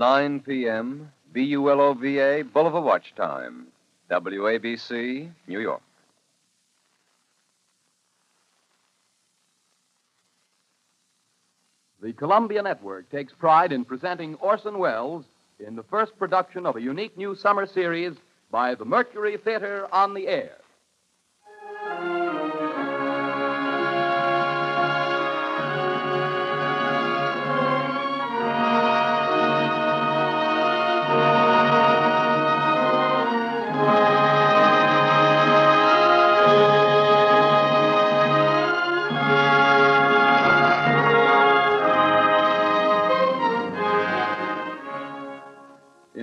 [0.00, 3.66] 9 p.m., BULOVA, Bulova Watch Time,
[4.10, 5.82] WABC, New York.
[12.00, 15.26] The Columbia Network takes pride in presenting Orson Welles
[15.58, 18.14] in the first production of a unique new summer series
[18.50, 20.59] by the Mercury Theater on the Air.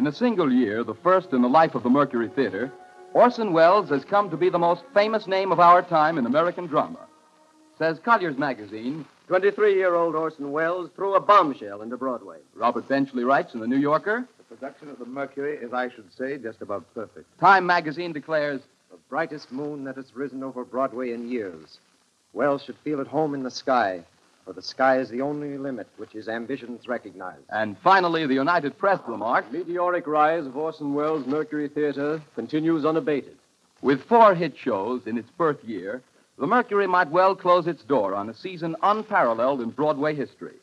[0.08, 2.72] In a single year, the first in the life of the Mercury Theater,
[3.12, 6.66] Orson Welles has come to be the most famous name of our time in American
[6.66, 7.00] drama.
[7.78, 12.38] Says Collier's Magazine, 23 year old Orson Welles threw a bombshell into Broadway.
[12.56, 14.26] Robert Benchley writes in the New Yorker.
[14.38, 17.38] The production of the Mercury is, I should say, just about perfect.
[17.38, 21.80] Time Magazine declares, The brightest moon that has risen over Broadway in years.
[22.32, 24.06] Welles should feel at home in the sky,
[24.48, 27.42] for the sky is the only limit which his ambitions recognize.
[27.50, 33.36] and finally, the United Press remarked, Meteoric rise of Orson Welles' Mercury Theater continues unabated.
[33.82, 36.02] With four hit shows in its birth year,
[36.40, 40.56] the Mercury might well close its door on a season unparalleled in Broadway history.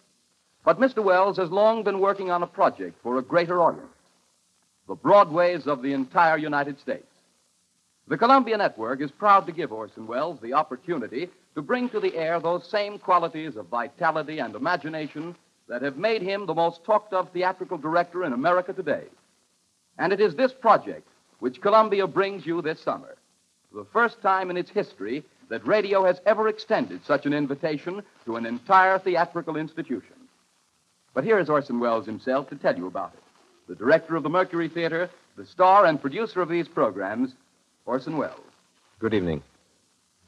[0.64, 1.04] But Mr.
[1.04, 3.88] Welles has long been working on a project for a greater audience
[4.88, 7.06] the Broadways of the entire United States.
[8.08, 12.16] The Columbia Network is proud to give Orson Welles the opportunity to bring to the
[12.16, 15.36] air those same qualities of vitality and imagination
[15.68, 19.04] that have made him the most talked of theatrical director in America today.
[19.98, 21.06] And it is this project
[21.38, 23.16] which Columbia brings you this summer.
[23.72, 28.36] The first time in its history that radio has ever extended such an invitation to
[28.36, 30.14] an entire theatrical institution.
[31.12, 33.22] But here is Orson Welles himself to tell you about it.
[33.68, 37.34] The director of the Mercury Theater, the star and producer of these programs,
[37.86, 38.40] Orson Welles.
[38.98, 39.42] Good evening.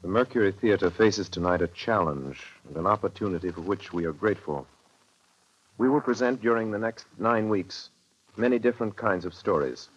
[0.03, 4.67] The Mercury Theater faces tonight a challenge and an opportunity for which we are grateful.
[5.79, 7.89] We will present during the next nine weeks
[8.35, 9.89] many different kinds of stories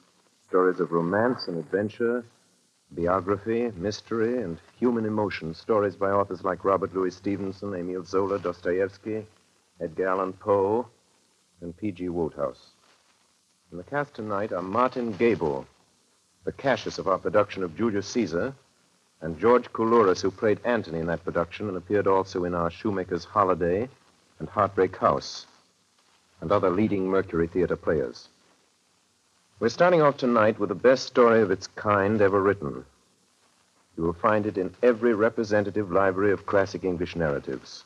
[0.48, 2.24] stories of romance and adventure,
[2.90, 5.54] biography, mystery, and human emotion.
[5.54, 9.26] Stories by authors like Robert Louis Stevenson, Emile Zola, Dostoevsky,
[9.80, 10.88] Edgar Allan Poe,
[11.60, 12.08] and P.G.
[12.08, 12.70] Wodehouse.
[13.70, 15.66] In the cast tonight are Martin Gabel,
[16.44, 18.54] the Cassius of our production of Julius Caesar,
[19.20, 23.25] and George Coulouris, who played Antony in that production and appeared also in our Shoemaker's
[23.25, 23.88] Holiday
[24.38, 25.47] and Heartbreak House,
[26.41, 28.28] and other leading Mercury Theater players.
[29.59, 32.86] We're starting off tonight with the best story of its kind ever written.
[33.97, 37.84] You will find it in every representative library of classic English narratives.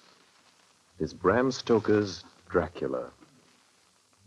[1.00, 3.11] It is Bram Stoker's Dracula.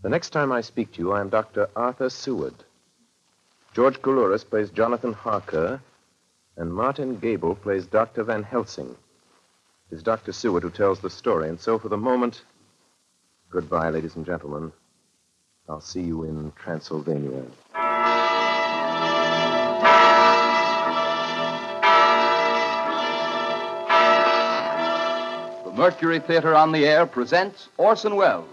[0.02, 1.70] The next time I speak to you, I am Dr.
[1.78, 2.66] Arthur Seward.
[3.74, 5.80] George Coulouris plays Jonathan Harker,
[6.58, 8.24] and Martin Gabel plays Dr.
[8.24, 8.96] Van Helsing.
[9.92, 10.34] It is Dr.
[10.34, 12.42] Seward who tells the story, and so for the moment,
[13.50, 14.72] goodbye, ladies and gentlemen.
[15.70, 17.44] I'll see you in Transylvania.
[25.66, 28.48] The Mercury Theater on the Air presents Orson Welles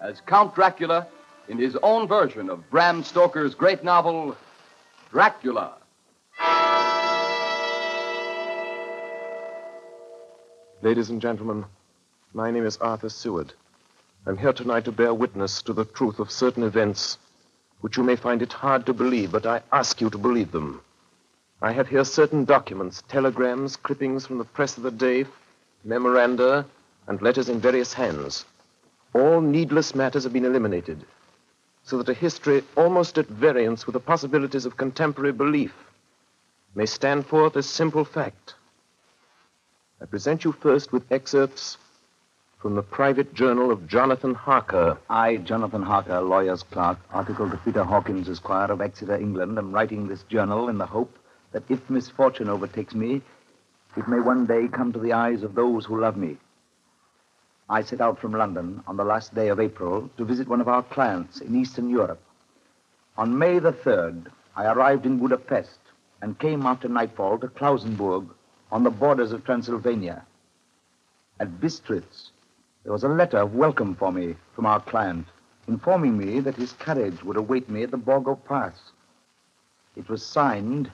[0.00, 1.06] as Count Dracula
[1.48, 4.36] in his own version of Bram Stoker's great novel,
[5.10, 5.74] Dracula.
[10.82, 11.64] Ladies and gentlemen,
[12.34, 13.52] my name is Arthur Seward.
[14.26, 17.18] I'm here tonight to bear witness to the truth of certain events
[17.82, 20.80] which you may find it hard to believe, but I ask you to believe them.
[21.60, 25.24] I have here certain documents, telegrams, clippings from the press of the day,
[25.84, 26.66] memoranda,
[27.06, 28.44] and letters in various hands.
[29.14, 31.04] All needless matters have been eliminated,
[31.84, 35.74] so that a history almost at variance with the possibilities of contemporary belief
[36.74, 38.54] may stand forth as simple fact.
[40.02, 41.78] I present you first with excerpts
[42.58, 44.98] from the private journal of Jonathan Harker.
[45.08, 50.08] I, Jonathan Harker, lawyer's clerk, article to Peter Hawkins, Esquire of Exeter, England, am writing
[50.08, 51.16] this journal in the hope
[51.52, 53.22] that if misfortune overtakes me,
[53.96, 56.36] it may one day come to the eyes of those who love me.
[57.70, 60.66] I set out from London on the last day of April to visit one of
[60.66, 62.20] our clients in Eastern Europe.
[63.16, 65.78] On May the 3rd, I arrived in Budapest
[66.20, 68.26] and came after nightfall to Klausenburg
[68.72, 70.24] on the borders of Transylvania.
[71.38, 72.30] At Bistritz,
[72.82, 75.26] there was a letter of welcome for me from our client,
[75.68, 78.72] informing me that his carriage would await me at the Borgo Pass.
[79.94, 80.90] It was signed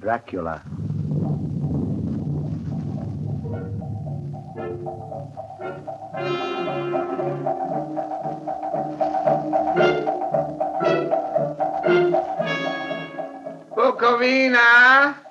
[0.00, 0.62] Dracula.
[13.74, 15.27] Bukovina!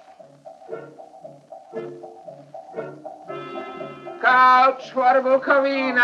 [4.22, 6.04] Couch for Bukovina!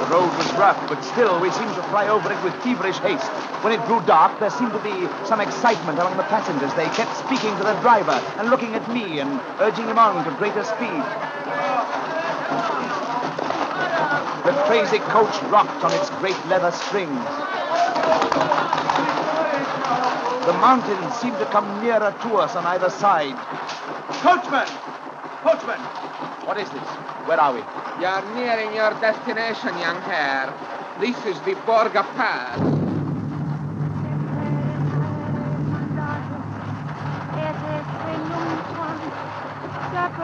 [0.00, 3.30] The road was rough, but still we seemed to fly over it with feverish haste.
[3.62, 6.74] When it grew dark, there seemed to be some excitement among the passengers.
[6.74, 10.30] They kept speaking to the driver and looking at me and urging him on to
[10.32, 11.04] greater speed.
[14.44, 17.24] The crazy coach rocked on its great leather strings.
[20.44, 23.34] The mountains seem to come nearer to us on either side.
[24.20, 24.68] Coachman!
[25.42, 25.80] Coachman!
[26.44, 26.88] What is this?
[27.24, 27.60] Where are we?
[27.98, 30.52] You're nearing your destination, young Herr.
[31.00, 32.58] This is the Borgo Pass.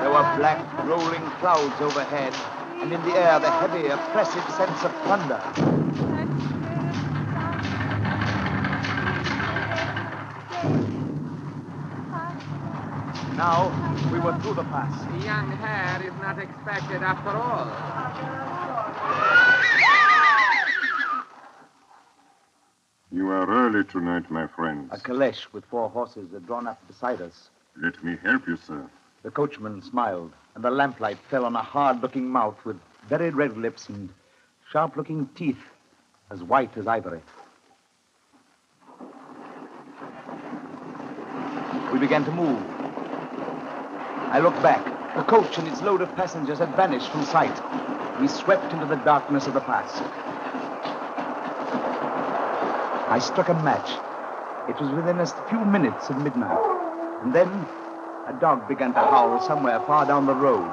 [0.01, 2.35] There were black, rolling clouds overhead,
[2.83, 6.20] and in the air the heavy, oppressive sense of thunder.
[13.41, 13.73] Now
[14.13, 14.93] we were through the pass.
[15.13, 17.65] The young Herr is not expected after all.
[23.11, 24.91] You are early tonight, my friends.
[24.93, 27.49] A caleche with four horses had drawn up beside us.
[27.81, 28.85] Let me help you, sir.
[29.23, 32.79] The coachman smiled, and the lamplight fell on a hard-looking mouth with
[33.09, 34.11] very red lips and
[34.71, 35.65] sharp-looking teeth
[36.31, 37.23] as white as ivory.
[41.91, 42.80] We began to move.
[44.31, 44.85] I looked back.
[45.17, 47.61] The coach and its load of passengers had vanished from sight.
[48.21, 49.91] We swept into the darkness of the pass.
[53.11, 53.91] I struck a match.
[54.69, 56.63] It was within a few minutes of midnight.
[57.23, 57.67] And then
[58.29, 60.71] a dog began to howl somewhere far down the road.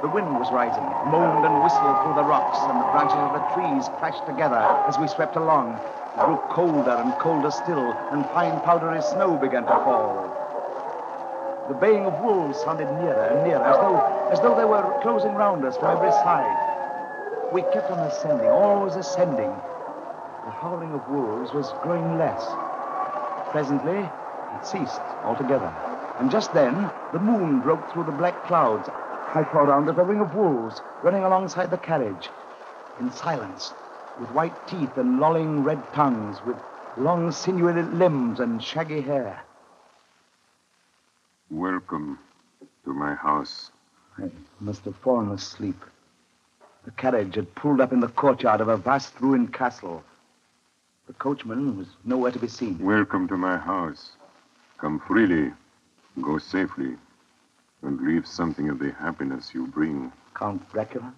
[0.00, 0.82] The wind was rising.
[0.82, 4.64] It moaned and whistled through the rocks, and the branches of the trees crashed together
[4.88, 5.76] as we swept along.
[6.16, 10.41] It grew colder and colder still, and fine powdery snow began to fall.
[11.68, 15.34] The baying of wolves sounded nearer and nearer, as though, as though they were closing
[15.34, 17.52] round us from every side.
[17.52, 19.52] We kept on ascending, always ascending.
[20.44, 22.42] The howling of wolves was growing less.
[23.52, 25.72] Presently, it ceased altogether.
[26.18, 28.88] And just then, the moon broke through the black clouds.
[28.88, 32.28] I saw round it a ring of wolves running alongside the carriage,
[32.98, 33.72] in silence,
[34.18, 36.56] with white teeth and lolling red tongues, with
[36.96, 39.40] long sinewy limbs and shaggy hair.
[41.52, 42.18] Welcome
[42.86, 43.72] to my house.
[44.16, 45.76] I must have fallen asleep.
[46.86, 50.02] The carriage had pulled up in the courtyard of a vast ruined castle.
[51.08, 52.78] The coachman was nowhere to be seen.
[52.78, 54.12] Welcome to my house.
[54.78, 55.52] Come freely,
[56.22, 56.96] go safely,
[57.82, 60.10] and leave something of the happiness you bring.
[60.34, 61.12] Count Dracula?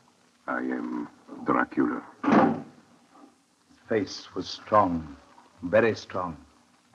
[0.48, 1.06] I am
[1.44, 2.02] Dracula.
[2.24, 5.16] His face was strong,
[5.62, 6.36] very strong,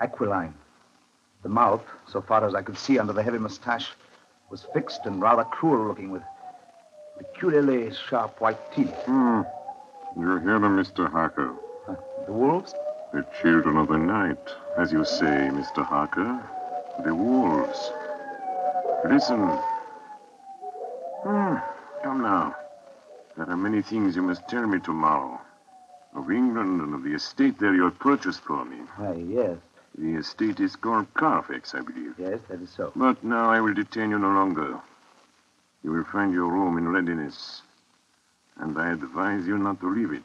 [0.02, 0.54] aquiline.
[1.42, 3.92] The mouth, so far as I could see under the heavy mustache,
[4.50, 6.24] was fixed and rather cruel looking, with
[7.18, 8.94] peculiarly sharp white teeth.
[9.06, 9.42] Hmm.
[10.18, 11.10] You hear them, Mr.
[11.10, 11.54] Harker.
[11.88, 11.96] Uh,
[12.26, 12.74] the wolves?
[13.14, 14.38] The children of the night,
[14.78, 15.86] as you say, Mr.
[15.86, 16.42] Harker.
[17.06, 17.92] The wolves.
[19.08, 19.48] Listen.
[21.24, 21.56] Hmm.
[22.04, 22.56] Come now.
[23.38, 25.40] There are many things you must tell me tomorrow.
[26.16, 28.78] Of England and of the estate there you have purchased for me.
[28.98, 29.58] Why, yes,
[29.98, 32.16] The estate is called Carfax, I believe.
[32.18, 32.92] yes, that is so.
[32.96, 34.80] But now I will detain you no longer.
[35.84, 37.62] You will find your room in readiness.
[38.58, 40.24] And I advise you not to leave it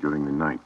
[0.00, 0.60] during the night.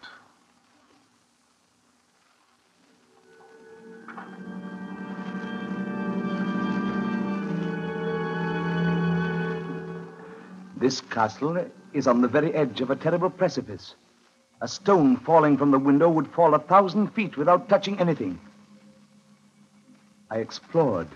[10.77, 13.95] This castle is on the very edge of a terrible precipice.
[14.61, 18.41] A stone falling from the window would fall a thousand feet without touching anything.
[20.31, 21.09] I explored.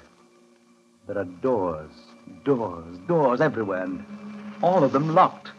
[1.07, 1.91] There are doors,
[2.45, 4.05] doors, doors everywhere, and
[4.63, 5.51] all of them locked.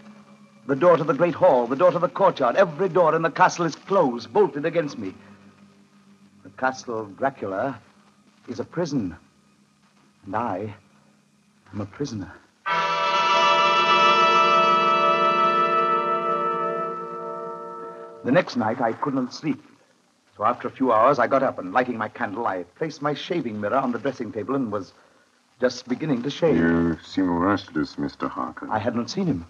[0.65, 3.29] The door to the great hall, the door to the courtyard, every door in the
[3.29, 5.13] castle is closed, bolted against me.
[6.43, 7.79] The castle of Dracula
[8.47, 9.17] is a prison,
[10.25, 10.73] and I
[11.73, 12.31] am a prisoner.
[18.23, 19.61] The next night, I could not sleep.
[20.37, 23.13] So after a few hours, I got up and, lighting my candle, I placed my
[23.13, 24.93] shaving mirror on the dressing table and was
[25.59, 26.55] just beginning to shave.
[26.57, 28.29] You seem restless, Mr.
[28.29, 28.67] Harker.
[28.71, 29.45] I had not seen him,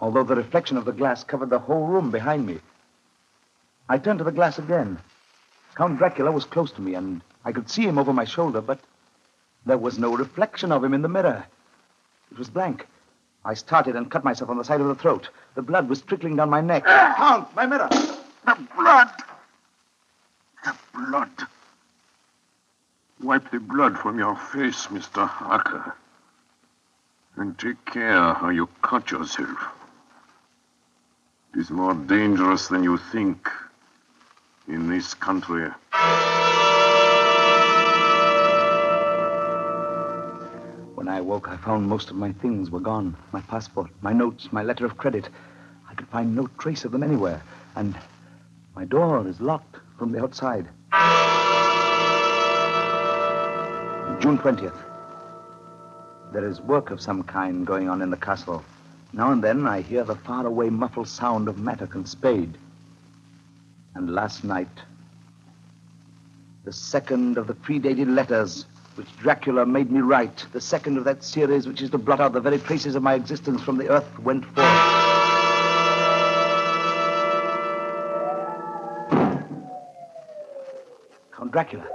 [0.00, 2.60] although the reflection of the glass covered the whole room behind me.
[3.88, 4.98] I turned to the glass again.
[5.74, 8.80] Count Dracula was close to me, and I could see him over my shoulder, but
[9.66, 11.44] there was no reflection of him in the mirror.
[12.30, 12.86] It was blank.
[13.48, 15.30] I started and cut myself on the side of the throat.
[15.54, 16.84] The blood was trickling down my neck.
[16.84, 17.88] Count, my mirror.
[18.44, 19.08] The blood!
[20.62, 21.30] The blood!
[23.22, 25.26] Wipe the blood from your face, Mr.
[25.26, 25.94] Harker.
[27.36, 29.58] And take care how you cut yourself.
[31.54, 33.48] It is more dangerous than you think
[34.66, 35.70] in this country.
[41.08, 43.16] When I woke, I found most of my things were gone.
[43.32, 45.26] My passport, my notes, my letter of credit.
[45.88, 47.42] I could find no trace of them anywhere.
[47.76, 47.96] And
[48.76, 50.68] my door is locked from the outside.
[54.20, 54.76] June 20th.
[56.30, 58.62] There is work of some kind going on in the castle.
[59.14, 62.58] Now and then I hear the faraway muffled sound of mattock and spade.
[63.94, 64.82] And last night,
[66.64, 68.66] the second of the predated letters
[68.98, 72.32] which Dracula made me write, the second of that series which is to blot out
[72.32, 74.66] the very traces of my existence from the earth, went forth.
[81.30, 81.86] Count Dracula.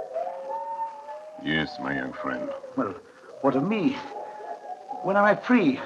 [1.44, 2.48] Yes, my young friend.
[2.74, 2.94] Well,
[3.42, 3.98] what of me?
[5.02, 5.78] When am I free?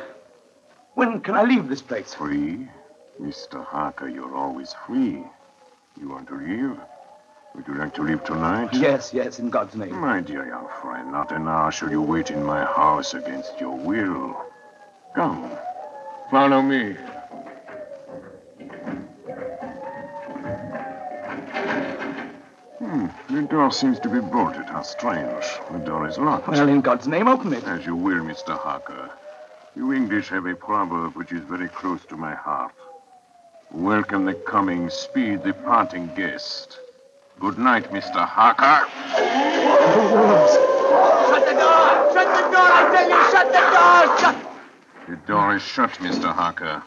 [0.94, 2.14] When can I leave this place?
[2.14, 2.68] Free?
[3.20, 3.64] Mr.
[3.64, 5.24] Harker, you're always free.
[6.00, 6.78] You want to leave?
[7.58, 8.72] Would you like to leave tonight?
[8.72, 10.00] Yes, yes, in God's name.
[10.00, 13.76] My dear young friend, not an hour shall you wait in my house against your
[13.76, 14.40] will.
[15.12, 15.50] Come,
[16.30, 16.92] follow me.
[22.78, 24.66] Hmm, the door seems to be bolted.
[24.66, 25.44] How strange.
[25.72, 26.46] The door is locked.
[26.46, 27.64] Well, in God's name, open it.
[27.64, 28.56] As you will, Mr.
[28.56, 29.10] Harker.
[29.74, 32.74] You English have a proverb which is very close to my heart.
[33.72, 36.78] Welcome the coming, speed the parting guest.
[37.40, 38.26] Good night, Mr.
[38.26, 38.88] Harker.
[41.28, 42.12] Shut the door!
[42.12, 42.68] Shut the door!
[42.70, 44.18] I tell you, shut the door!
[44.18, 44.36] Shut!
[45.08, 46.32] The door is shut, Mr.
[46.32, 46.82] Harker.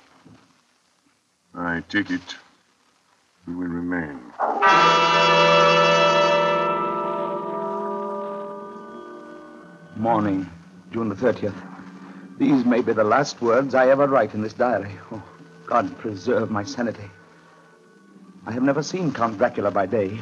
[1.56, 2.36] I take it
[3.48, 4.20] you will remain.
[9.98, 10.50] Morning,
[10.92, 11.54] June the 30th.
[12.38, 14.92] These may be the last words I ever write in this diary.
[15.12, 15.22] Oh,
[15.66, 17.10] God preserve my sanity.
[18.46, 20.20] I have never seen Count Dracula by day.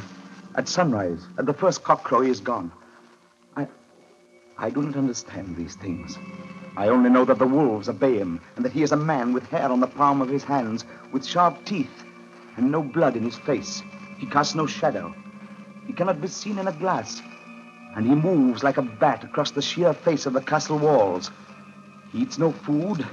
[0.55, 2.71] At sunrise, at the first cockcrow, he is gone.
[3.55, 3.67] I.
[4.57, 6.17] I do not understand these things.
[6.75, 9.47] I only know that the wolves obey him, and that he is a man with
[9.47, 12.03] hair on the palm of his hands, with sharp teeth,
[12.57, 13.83] and no blood in his face.
[14.17, 15.13] He casts no shadow.
[15.85, 17.21] He cannot be seen in a glass,
[17.95, 21.29] and he moves like a bat across the sheer face of the castle walls.
[22.11, 23.05] He eats no food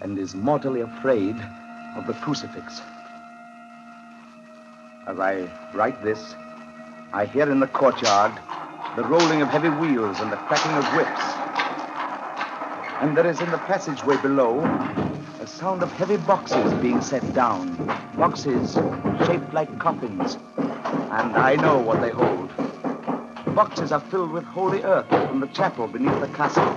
[0.00, 1.36] and is mortally afraid
[1.96, 2.80] of the crucifix.
[5.06, 6.34] As I write this,
[7.16, 8.38] I hear in the courtyard
[8.94, 11.22] the rolling of heavy wheels and the cracking of whips.
[13.00, 14.60] And there is in the passageway below
[15.40, 17.74] a sound of heavy boxes being set down.
[18.18, 18.74] Boxes
[19.24, 20.36] shaped like coffins.
[20.58, 22.50] And I know what they hold.
[23.54, 26.68] Boxes are filled with holy earth from the chapel beneath the castle.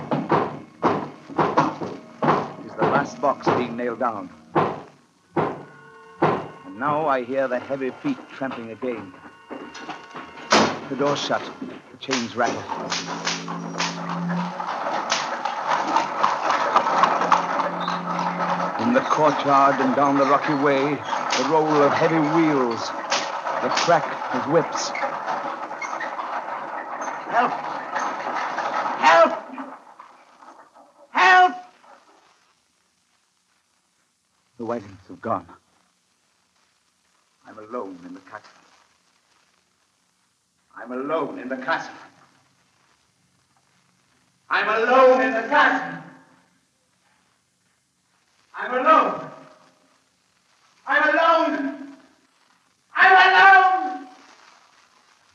[2.64, 4.30] Is the last box being nailed down.
[5.36, 9.12] And now I hear the heavy feet tramping again.
[10.90, 11.40] The door shut.
[11.60, 12.56] The chains rattle.
[18.82, 22.80] In the courtyard and down the rocky way, the roll of heavy wheels,
[23.62, 24.04] the crack
[24.34, 24.88] of whips.
[27.28, 27.52] Help!
[28.98, 29.32] Help!
[31.12, 31.54] Help!
[34.58, 35.46] The wagons have gone.
[37.46, 38.50] I'm alone in the castle.
[40.76, 41.92] I'm alone in the castle.
[44.48, 45.98] I'm alone in the castle.
[48.56, 49.30] I'm alone.
[50.86, 51.88] I'm alone.
[52.94, 54.08] I'm alone.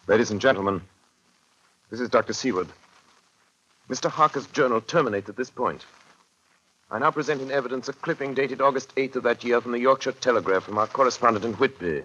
[0.07, 0.81] Ladies and gentlemen,
[1.89, 2.34] this is Dr.
[2.34, 2.69] Seward.
[3.89, 4.10] Mr.
[4.10, 5.86] Harker's journal terminates at this point.
[6.89, 9.79] I now present in evidence a clipping dated August 8th of that year from the
[9.79, 12.03] Yorkshire Telegraph from our correspondent in Whitby.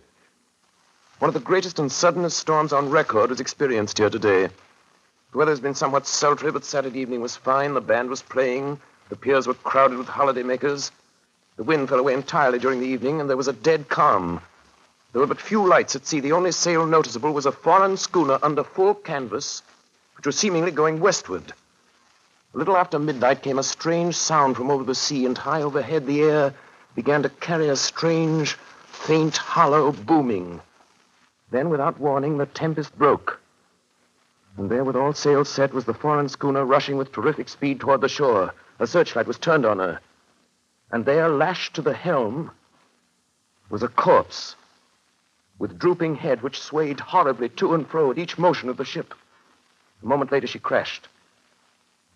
[1.21, 4.47] One of the greatest and suddenest storms on record was experienced here today.
[4.47, 7.75] The weather has been somewhat sultry, but Saturday evening was fine.
[7.75, 8.81] The band was playing.
[9.11, 10.91] The piers were crowded with holidaymakers.
[11.59, 14.41] The wind fell away entirely during the evening, and there was a dead calm.
[15.13, 16.21] There were but few lights at sea.
[16.21, 19.63] The only sail noticeable was a foreign schooner under full canvas,
[20.17, 21.53] which was seemingly going westward.
[22.55, 26.07] A little after midnight came a strange sound from over the sea, and high overhead
[26.07, 26.55] the air
[26.95, 28.55] began to carry a strange,
[28.87, 30.63] faint, hollow booming.
[31.51, 33.41] Then, without warning, the tempest broke.
[34.57, 38.01] And there, with all sails set, was the foreign schooner rushing with terrific speed toward
[38.01, 38.55] the shore.
[38.79, 40.01] A searchlight was turned on her.
[40.91, 42.51] And there, lashed to the helm,
[43.69, 44.57] was a corpse
[45.59, 49.15] with drooping head which swayed horribly to and fro at each motion of the ship.
[50.03, 51.09] A moment later, she crashed.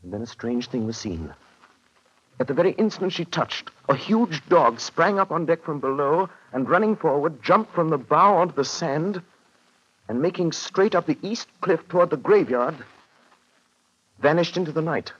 [0.02, 1.32] And then a strange thing was seen.
[2.40, 6.28] At the very instant she touched, a huge dog sprang up on deck from below
[6.54, 9.20] and, running forward, jumped from the bow onto the sand
[10.08, 12.76] and, making straight up the east cliff toward the graveyard,
[14.20, 15.12] vanished into the night.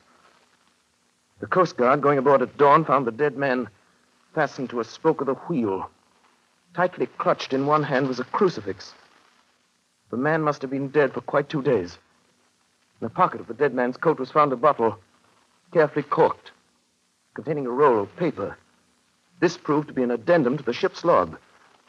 [1.41, 3.69] The Coast Guard, going aboard at dawn, found the dead man
[4.33, 5.91] fastened to a spoke of the wheel.
[6.75, 8.95] Tightly clutched in one hand was a crucifix.
[10.11, 11.99] The man must have been dead for quite two days.
[13.00, 14.99] In the pocket of the dead man's coat was found a bottle,
[15.73, 16.53] carefully corked,
[17.35, 18.57] containing a roll of paper.
[19.41, 21.37] This proved to be an addendum to the ship's log.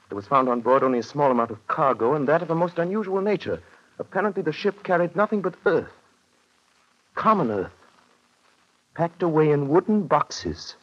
[0.10, 2.56] There was found on board only a small amount of cargo, and that of a
[2.56, 3.62] most unusual nature.
[3.98, 5.92] Apparently, the ship carried nothing but earth.
[7.16, 7.72] Common earth.
[8.94, 10.76] Packed away in wooden boxes,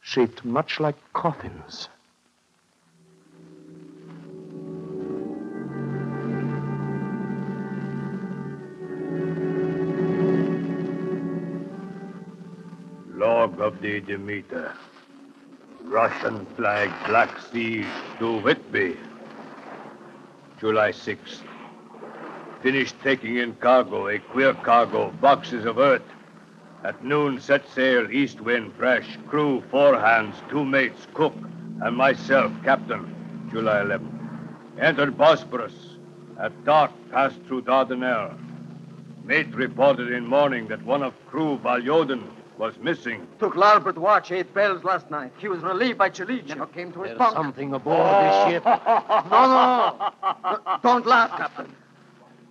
[0.00, 1.88] shaped much like coffins.
[13.14, 14.74] Log of the Demeter.
[15.92, 17.84] Russian flag, Black Sea
[18.18, 18.96] to Whitby.
[20.58, 21.42] July 6th.
[22.62, 26.08] Finished taking in cargo, a queer cargo, boxes of earth.
[26.82, 29.18] At noon, set sail, east wind, fresh.
[29.28, 31.36] Crew, four hands, two mates, cook,
[31.82, 33.14] and myself, captain.
[33.52, 34.80] July 11th.
[34.80, 35.98] Entered Bosporus.
[36.40, 38.38] At dark, passed through Dardanelles.
[39.24, 42.26] Mate reported in morning that one of crew, Valyoden,
[42.58, 43.26] was missing.
[43.38, 45.32] Took larboard watch, eight bells last night.
[45.38, 46.46] He was relieved by Chelich.
[46.48, 47.34] Never came to his There's bunk.
[47.34, 48.64] something aboard this ship.
[48.64, 48.80] No,
[49.30, 50.12] no.
[50.44, 51.74] No, Don't laugh, Captain.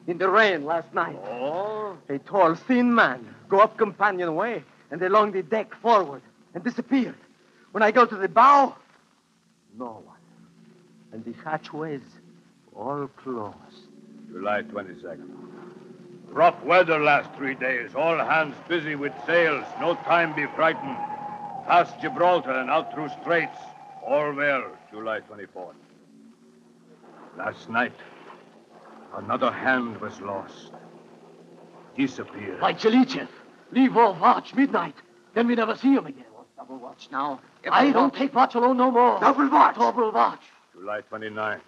[0.08, 1.16] In the rain last night.
[1.26, 1.98] Oh?
[2.10, 6.22] A tall, thin man go up companionway and along the deck forward
[6.54, 7.16] and disappeared.
[7.72, 8.76] When I go to the bow,
[9.78, 10.18] no one.
[11.14, 12.02] And the hatchways
[12.76, 13.56] all closed.
[14.32, 15.28] July 22nd.
[16.32, 17.94] Rough weather last three days.
[17.94, 19.66] All hands busy with sails.
[19.82, 20.96] No time be frightened.
[21.68, 23.58] Past Gibraltar and out through straits.
[24.02, 24.64] All well.
[24.92, 25.74] July 24th.
[27.38, 27.92] Last night,
[29.18, 30.72] another hand was lost.
[31.98, 32.62] Disappeared.
[32.62, 33.28] Like Chelichev.
[33.74, 34.96] Leave off watch midnight.
[35.34, 36.26] Then we never see him again.
[36.58, 37.42] Double watch now.
[37.70, 39.20] I don't take watch alone no more.
[39.20, 39.76] Double watch.
[39.76, 40.42] Double watch.
[40.74, 41.60] July 29th.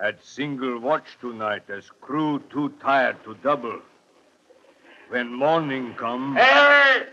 [0.00, 3.80] Had single watch tonight as crew too tired to double.
[5.08, 6.36] When morning come.
[6.36, 7.06] Hey!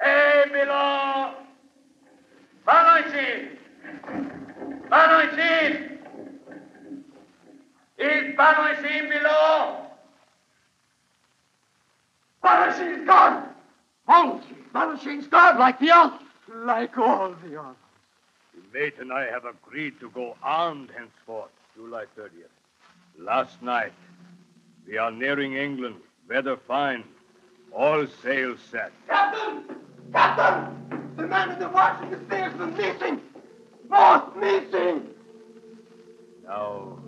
[0.00, 1.34] Hey, below!
[2.66, 3.48] Banoitin!
[4.88, 5.98] Banoitin!
[7.98, 9.86] Is Banoitin below?
[12.42, 13.48] Banoitin is gone!
[14.06, 14.54] Monkey.
[14.74, 16.20] Vanishing's gone like the others.
[16.52, 17.76] Like all the others.
[18.74, 22.50] Mate and I have agreed to go armed henceforth, July 30th.
[23.16, 23.92] Last night,
[24.84, 25.94] we are nearing England.
[26.28, 27.04] Weather fine.
[27.72, 28.90] All sails set.
[29.06, 29.76] Captain!
[30.12, 31.12] Captain!
[31.16, 33.20] The man in the watch and the sails are missing!
[33.88, 35.06] Both missing!
[36.44, 36.98] Now,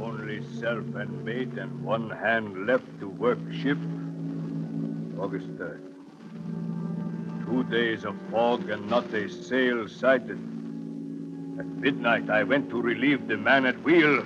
[0.00, 3.76] only self and mate and one hand left to work ship.
[5.20, 5.87] August 3rd.
[7.50, 10.38] Two days of fog and not a sail sighted.
[11.58, 14.22] At midnight, I went to relieve the man at wheel,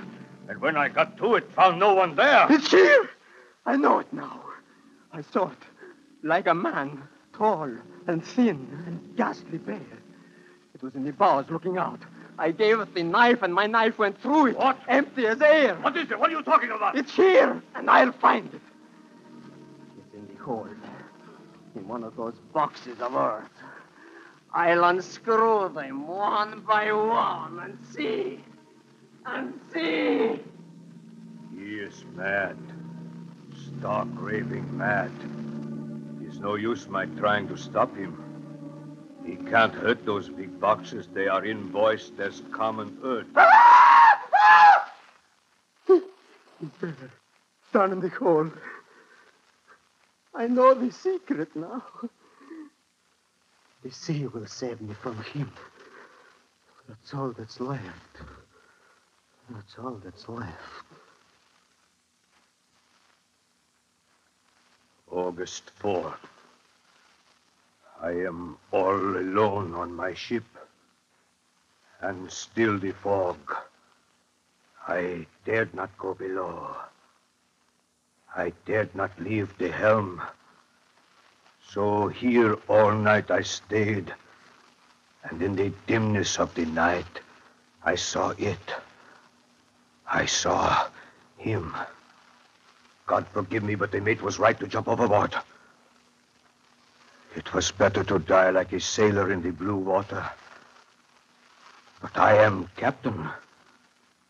[0.49, 2.47] and when I got to it, found no one there.
[2.49, 3.09] It's here!
[3.65, 4.41] I know it now.
[5.13, 5.57] I saw it.
[6.21, 7.71] Like a man, tall
[8.07, 9.79] and thin and ghastly pale.
[10.75, 12.01] It was in the bows looking out.
[12.37, 14.57] I gave it the knife, and my knife went through it.
[14.57, 14.77] What?
[14.89, 15.75] Empty as air.
[15.75, 16.19] What is it?
[16.19, 16.97] What are you talking about?
[16.97, 18.61] It's here, and I'll find it.
[19.97, 20.75] It's in the hold,
[21.75, 23.49] in one of those boxes of earth.
[24.53, 28.43] I'll unscrew them one by one and see.
[29.25, 30.39] And see.
[31.57, 32.57] He is mad.
[33.79, 35.11] Stark raving mad.
[36.21, 38.19] It's no use my trying to stop him.
[39.25, 41.07] He can't hurt those big boxes.
[41.13, 43.27] They are invoiced as common earth.
[45.87, 46.95] He's there,
[47.73, 48.51] down in the hold.
[50.35, 51.83] I know the secret now.
[53.83, 55.51] The sea will save me from him.
[56.87, 58.17] That's all that's left.
[59.49, 60.85] That's all that's left.
[65.11, 66.15] August 4th.
[68.01, 70.45] I am all alone on my ship.
[72.01, 73.37] And still the fog.
[74.87, 76.75] I dared not go below.
[78.35, 80.21] I dared not leave the helm.
[81.69, 84.13] So here all night I stayed,
[85.23, 87.19] and in the dimness of the night
[87.83, 88.73] I saw it.
[90.07, 90.89] I saw
[91.37, 91.75] him.
[93.05, 95.35] God forgive me, but the mate was right to jump overboard.
[97.35, 100.23] It was better to die like a sailor in the blue water.
[102.01, 103.29] But I am captain,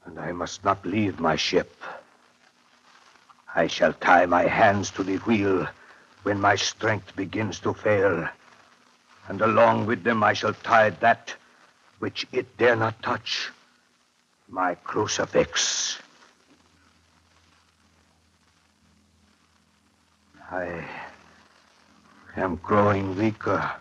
[0.05, 1.71] and I must not leave my ship.
[3.55, 5.67] I shall tie my hands to the wheel
[6.23, 8.27] when my strength begins to fail.
[9.27, 11.35] And along with them I shall tie that
[11.99, 13.51] which it dare not touch
[14.49, 15.99] my crucifix.
[20.51, 20.85] I
[22.35, 23.71] am growing weaker,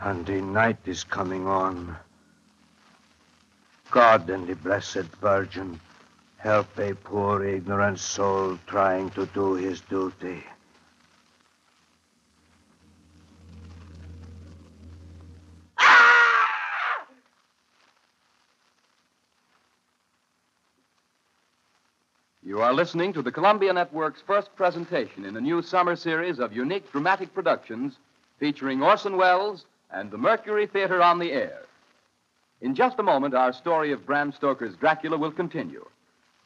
[0.00, 1.96] and the night is coming on.
[3.90, 5.78] God and the Blessed Virgin
[6.40, 10.42] help a poor, ignorant soul trying to do his duty.
[22.42, 26.56] You are listening to the Columbia Network's first presentation in a new summer series of
[26.56, 27.98] unique dramatic productions
[28.38, 31.60] featuring Orson Welles and the Mercury Theater on the air.
[32.62, 35.84] In just a moment, our story of Bram Stoker's Dracula will continue.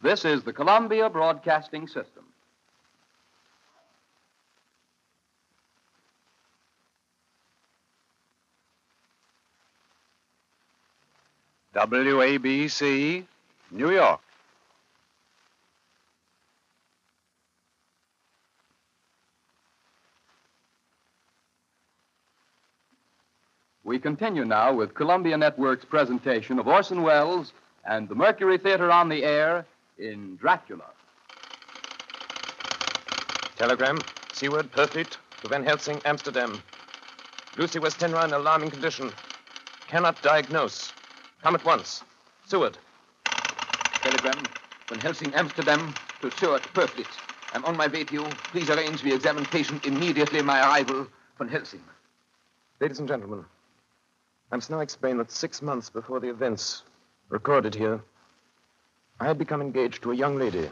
[0.04, 2.24] This is the Columbia Broadcasting System.
[11.74, 13.24] WABC,
[13.70, 14.20] New York.
[23.82, 27.54] We continue now with Columbia Network's presentation of Orson Welles
[27.86, 29.64] and the Mercury Theater on the air
[29.98, 30.84] in Dracula.
[33.56, 34.00] Telegram,
[34.32, 36.60] Seward, Purfleet, to Van Helsing, Amsterdam.
[37.56, 39.12] Lucy Westenra in alarming condition.
[39.88, 40.92] Cannot diagnose.
[41.42, 42.02] Come at once.
[42.46, 42.76] Seward.
[44.02, 44.42] Telegram
[44.88, 47.06] Van Helsing, Amsterdam to Seward, Purfleet.
[47.54, 48.24] I'm on my way to you.
[48.52, 51.06] Please arrange the examine patient immediately my arrival
[51.38, 51.82] Van Helsing.
[52.80, 53.44] Ladies and gentlemen,
[54.52, 56.82] I must now explain that six months before the events
[57.28, 58.02] recorded here,
[59.20, 60.68] I had become engaged to a young lady,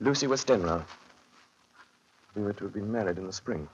[0.00, 0.84] Lucy Westenra.
[2.34, 3.68] We were to have been married in the spring.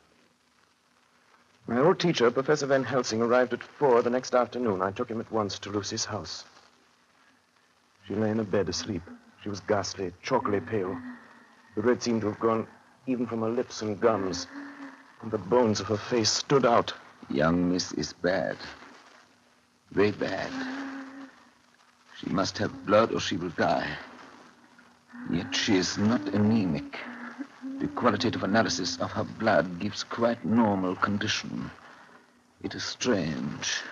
[1.66, 4.83] My old teacher, Professor Van Helsing, arrived at four the next afternoon.
[4.83, 6.45] I took him at once to Lucy's house.
[8.07, 9.03] She lay in a bed asleep.
[9.42, 10.97] She was ghastly, chalkily pale.
[11.75, 12.69] The red seemed to have gone
[13.07, 14.47] even from her lips and gums,
[15.23, 16.92] and the bones of her face stood out.
[17.29, 18.57] Young Miss is bad.
[19.90, 20.51] Very bad.
[22.18, 23.98] She must have blood or she will die.
[25.31, 26.98] Yet she is not anemic.
[27.79, 31.70] The qualitative analysis of her blood gives quite normal condition.
[32.62, 33.83] It is strange.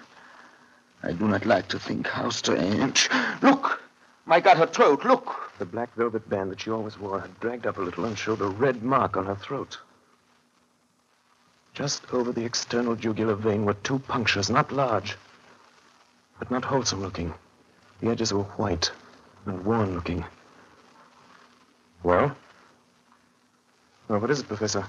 [1.02, 3.10] I do not like to think how strange.
[3.42, 3.82] Look!
[4.24, 5.52] My God, her throat, look!
[5.58, 8.40] The black velvet band that she always wore had dragged up a little and showed
[8.40, 9.76] a red mark on her throat.
[11.74, 15.18] Just over the external jugular vein were two punctures, not large,
[16.38, 17.34] but not wholesome looking.
[18.04, 18.90] The edges were white
[19.46, 20.26] and worn looking.
[22.02, 22.36] Well?
[24.08, 24.84] Well, what is it, Professor?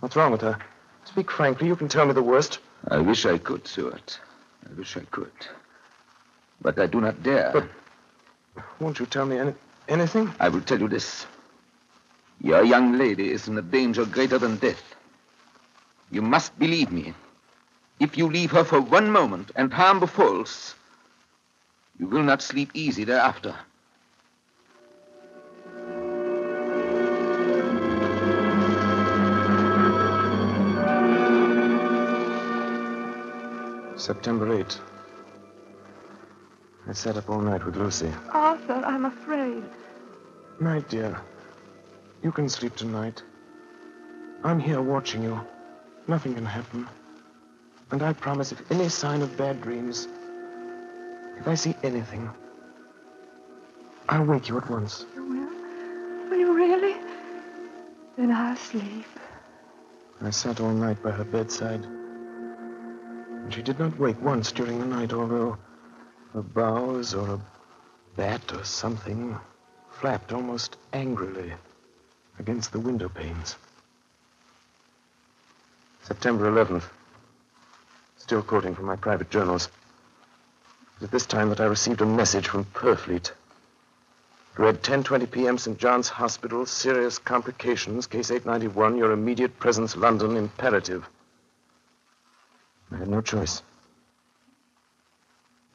[0.00, 0.58] What's wrong with her?
[1.04, 1.68] Speak frankly.
[1.68, 2.58] You can tell me the worst.
[2.88, 4.02] I wish I could, Seward.
[4.68, 5.30] I wish I could.
[6.60, 7.52] But I do not dare.
[7.52, 9.54] But won't you tell me any,
[9.88, 10.34] anything?
[10.40, 11.26] I will tell you this.
[12.40, 14.82] Your young lady is in a danger greater than death.
[16.10, 17.14] You must believe me.
[18.00, 20.74] If you leave her for one moment and harm befalls,
[22.00, 23.54] you will not sleep easy thereafter.
[33.96, 34.80] September 8.
[36.88, 38.10] I sat up all night with Lucy.
[38.32, 39.62] Arthur, I'm afraid.
[40.58, 41.20] Night, dear.
[42.22, 43.22] You can sleep tonight.
[44.42, 45.38] I'm here watching you.
[46.08, 46.88] Nothing can happen.
[47.90, 50.08] And I promise if any sign of bad dreams,
[51.40, 52.28] if I see anything,
[54.08, 55.06] I'll wake you at once.
[55.14, 56.30] You will?
[56.30, 56.96] Will you really?
[58.16, 59.06] Then I'll sleep.
[60.20, 61.82] I sat all night by her bedside.
[61.84, 65.56] And she did not wake once during the night, although
[66.34, 67.40] a boughs or a
[68.16, 69.34] bat or something
[69.90, 71.54] flapped almost angrily
[72.38, 73.56] against the window panes.
[76.02, 76.84] September 11th.
[78.18, 79.70] Still quoting from my private journals.
[81.00, 83.32] It was at this time that I received a message from Purfleet.
[84.58, 85.56] Read 10:20 p.m.
[85.56, 85.78] St.
[85.78, 86.66] John's Hospital.
[86.66, 88.06] Serious complications.
[88.06, 88.98] Case 891.
[88.98, 91.08] Your immediate presence, London, imperative.
[92.92, 93.62] I had no choice.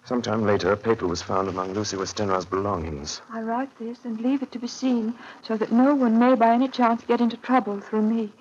[0.04, 3.24] Sometime later, a paper was found among Lucy Westenra's belongings.
[3.32, 6.54] I write this and leave it to be seen so that no one may by
[6.54, 8.32] any chance get into trouble through me.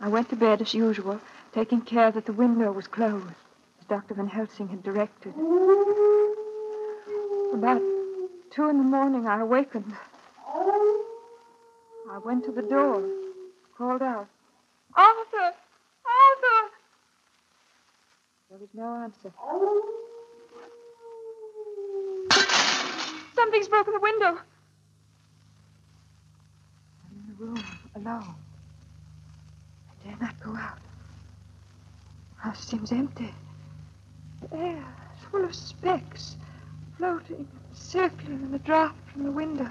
[0.00, 1.20] I went to bed as usual,
[1.52, 3.34] taking care that the window was closed,
[3.92, 4.14] Dr.
[4.14, 5.34] Van Helsing had directed.
[7.52, 7.82] About
[8.50, 9.94] two in the morning, I awakened.
[12.10, 13.06] I went to the door,
[13.76, 14.28] called out,
[14.94, 15.52] Arthur!
[16.08, 16.70] Arthur!
[18.48, 19.30] There was no answer.
[23.34, 24.38] Something's broken the window.
[27.04, 27.62] I'm in the room,
[27.96, 28.34] alone.
[29.90, 30.78] I dare not go out.
[32.38, 33.34] House seems empty.
[34.50, 34.84] Air
[35.16, 36.36] is full of specks,
[36.96, 39.70] floating, and circling in the draught from the window.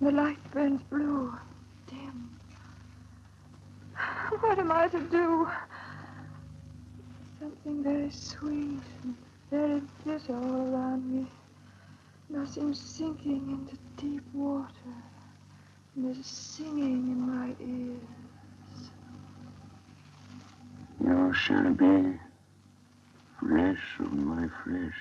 [0.00, 1.32] And the light burns blue,
[1.86, 2.30] dim.
[4.40, 5.48] What am I to do?
[7.38, 9.16] Something very sweet and
[9.50, 11.26] very bitter all around me.
[12.28, 14.94] And I seem sinking into deep water.
[15.94, 18.90] And there's a singing in my ears.
[21.00, 22.18] You shall be
[23.40, 24.98] flesh of my flesh,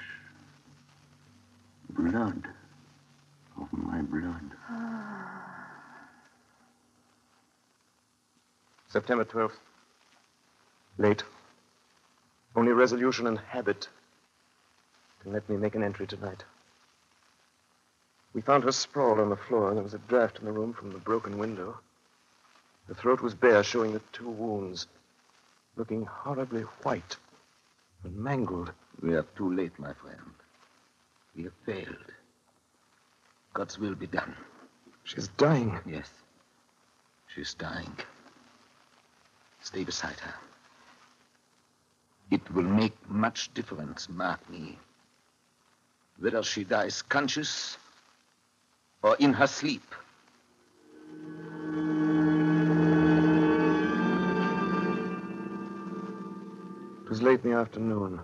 [1.89, 2.48] blood
[3.62, 4.52] of my blood.
[8.89, 9.58] September 12th.
[10.98, 11.24] Late.
[12.56, 13.89] Only resolution and habit
[15.21, 16.43] can let me make an entry tonight.
[18.34, 19.74] We found her sprawled on the floor.
[19.74, 21.78] There was a draft in the room from the broken window.
[22.88, 24.88] Her throat was bare, showing the two wounds,
[25.76, 27.17] looking horribly white
[28.06, 28.72] and mangled.
[29.02, 30.22] We are too late, my friend.
[31.36, 32.12] We have failed.
[33.54, 34.36] God's will be done.
[35.04, 35.80] She's dying.
[35.86, 36.10] Yes.
[37.34, 37.98] She's dying.
[39.62, 40.34] Stay beside her.
[42.32, 44.78] It will make much difference, mark me.
[46.20, 47.78] Whether she dies conscious
[49.04, 49.84] or in her sleep.
[57.06, 58.20] It was late in the afternoon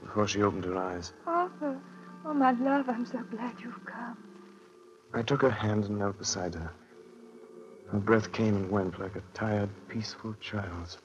[0.00, 1.12] before she opened her eyes.
[1.26, 1.78] Arthur,
[2.24, 4.16] oh, my love, I'm so glad you've come.
[5.12, 6.70] I took her hand and knelt beside her.
[7.92, 10.96] Her breath came and went like a tired, peaceful child's.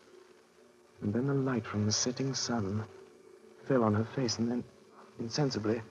[1.01, 2.85] And then the light from the setting sun
[3.65, 4.63] fell on her face, and then,
[5.19, 5.81] insensibly,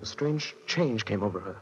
[0.00, 1.56] a strange change came over her.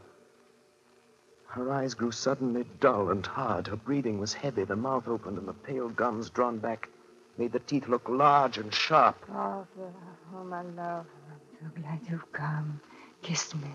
[1.47, 3.65] Her eyes grew suddenly dull and hard.
[3.65, 4.63] Her breathing was heavy.
[4.63, 6.87] The mouth opened, and the pale gums drawn back
[7.37, 9.17] made the teeth look large and sharp.
[9.31, 9.93] Arthur,
[10.35, 12.79] oh, my love, I'm so glad you've come.
[13.21, 13.69] Kiss me.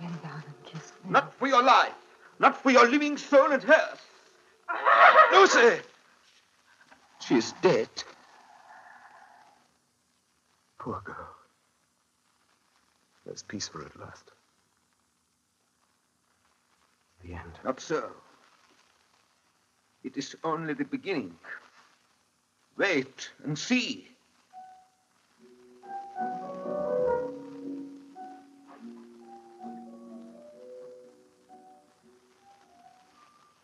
[0.00, 1.10] Bend down and kiss me.
[1.10, 1.92] Not for your life.
[2.38, 3.98] Not for your living soul and hers.
[5.32, 5.82] Lucy!
[7.20, 7.88] She is dead.
[10.78, 11.34] Poor girl.
[13.26, 14.30] There's peace for her at last.
[17.24, 17.58] The end.
[17.64, 18.10] Not so.
[20.04, 21.34] It is only the beginning.
[22.78, 24.08] Wait and see.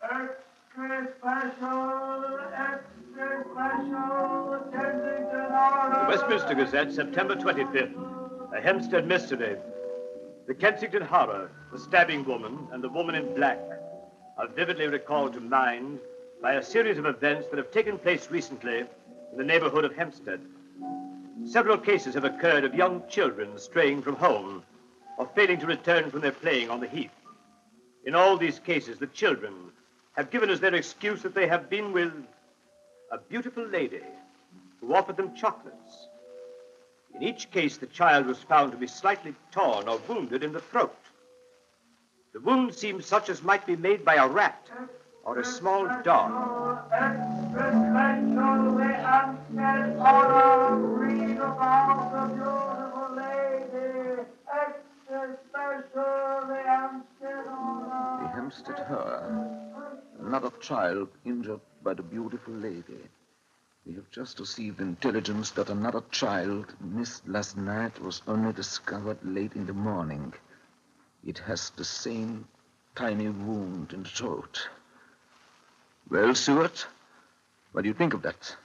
[0.01, 0.27] The
[6.09, 7.93] Westminster Gazette, September 25th.
[8.53, 9.55] A Hampstead mystery.
[10.47, 13.59] The Kensington horror, the stabbing woman, and the woman in black
[14.37, 15.99] are vividly recalled to mind
[16.41, 18.83] by a series of events that have taken place recently
[19.35, 20.39] in the neighborhood of Hampstead.
[21.45, 24.63] Several cases have occurred of young children straying from home
[25.17, 27.11] or failing to return from their playing on the heath.
[28.05, 29.53] In all these cases, the children
[30.13, 32.13] have given as their excuse that they have been with
[33.11, 33.99] a beautiful lady
[34.79, 36.07] who offered them chocolates.
[37.13, 40.61] In each case, the child was found to be slightly torn or wounded in the
[40.61, 40.95] throat.
[42.31, 44.69] The wound seemed such as might be made by a rat
[45.25, 46.31] or a small dog.
[58.21, 59.51] The Hampstead horror.
[60.19, 63.09] Another child injured by the beautiful lady.
[63.85, 69.53] We have just received intelligence that another child missed last night was only discovered late
[69.53, 70.33] in the morning.
[71.23, 72.47] It has the same
[72.95, 74.69] tiny wound in the throat.
[76.09, 76.83] Well, Seward,
[77.71, 78.55] what do you think of that?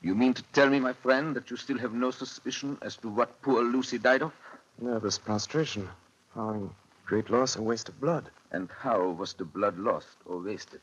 [0.00, 3.08] You mean to tell me, my friend, that you still have no suspicion as to
[3.08, 4.32] what poor Lucy died of?
[4.80, 5.88] Nervous prostration
[6.34, 6.74] following
[7.06, 8.30] Great loss and waste of blood.
[8.50, 10.80] And how was the blood lost or wasted?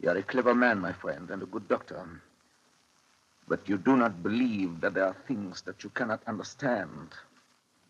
[0.00, 2.06] You are a clever man, my friend, and a good doctor.
[3.48, 7.08] But you do not believe that there are things that you cannot understand.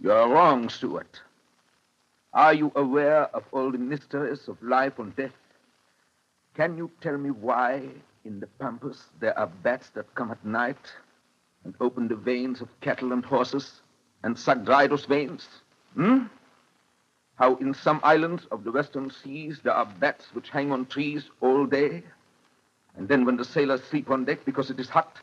[0.00, 1.08] You are wrong, Seward.
[2.36, 5.32] Are you aware of all the mysteries of life and death?
[6.54, 7.88] Can you tell me why
[8.26, 10.92] in the pampas there are bats that come at night
[11.64, 13.80] and open the veins of cattle and horses
[14.22, 15.48] and suck dry those veins?
[15.94, 16.24] Hmm?
[17.36, 21.30] How in some islands of the western seas there are bats which hang on trees
[21.40, 22.02] all day,
[22.98, 25.20] and then when the sailors sleep on deck because it is hot,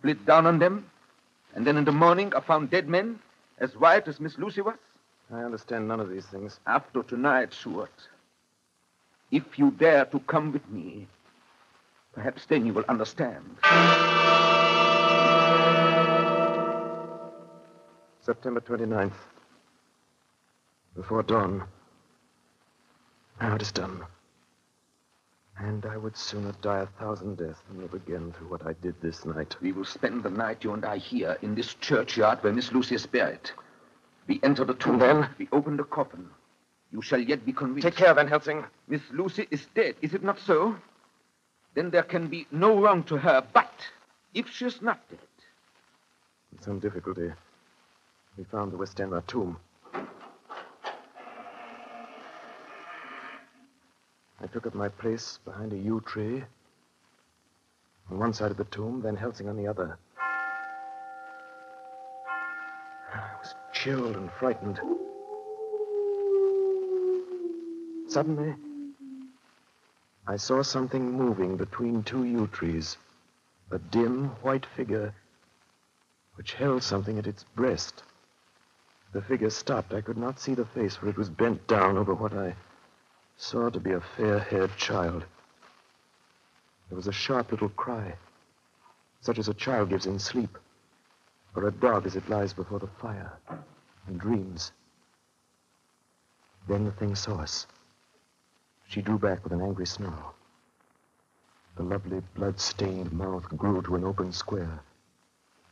[0.00, 0.90] flit down on them,
[1.54, 3.18] and then in the morning are found dead men
[3.58, 4.78] as white as Miss Lucy was?
[5.32, 6.58] I understand none of these things.
[6.66, 7.88] After tonight, Seward,
[9.30, 11.06] if you dare to come with me,
[12.12, 13.44] perhaps then you will understand.
[18.22, 19.12] September 29th.
[20.96, 21.62] Before dawn.
[23.40, 24.02] Now it is done.
[25.58, 29.00] And I would sooner die a thousand deaths than live again through what I did
[29.00, 29.54] this night.
[29.60, 32.96] We will spend the night, you and I, here in this churchyard where Miss Lucy
[32.96, 33.50] is buried.
[34.30, 34.92] We enter the tomb.
[34.92, 35.28] And then?
[35.38, 36.28] We open the coffin.
[36.92, 37.82] You shall yet be convinced.
[37.82, 38.64] Take care, Van Helsing.
[38.86, 40.76] Miss Lucy is dead, is it not so?
[41.74, 43.44] Then there can be no wrong to her.
[43.52, 43.72] But
[44.32, 45.18] if she is not dead,
[46.52, 47.32] With some difficulty,
[48.38, 49.56] we found the Westenra tomb.
[54.40, 56.44] I took up my place behind a yew tree.
[58.12, 59.98] On one side of the tomb, Van Helsing on the other.
[63.12, 64.78] I was chilled and frightened.
[68.08, 68.54] Suddenly,
[70.26, 72.98] I saw something moving between two yew trees.
[73.70, 75.14] A dim, white figure
[76.34, 78.02] which held something at its breast.
[79.12, 79.94] The figure stopped.
[79.94, 82.54] I could not see the face, for it was bent down over what I
[83.38, 85.24] saw to be a fair haired child.
[86.90, 88.14] There was a sharp little cry,
[89.22, 90.58] such as a child gives in sleep,
[91.54, 93.32] or a dog as it lies before the fire
[94.06, 94.72] and dreams.
[96.68, 97.66] Then the thing saw us.
[98.88, 100.34] She drew back with an angry snarl.
[101.76, 104.80] The lovely, blood-stained mouth grew to an open square.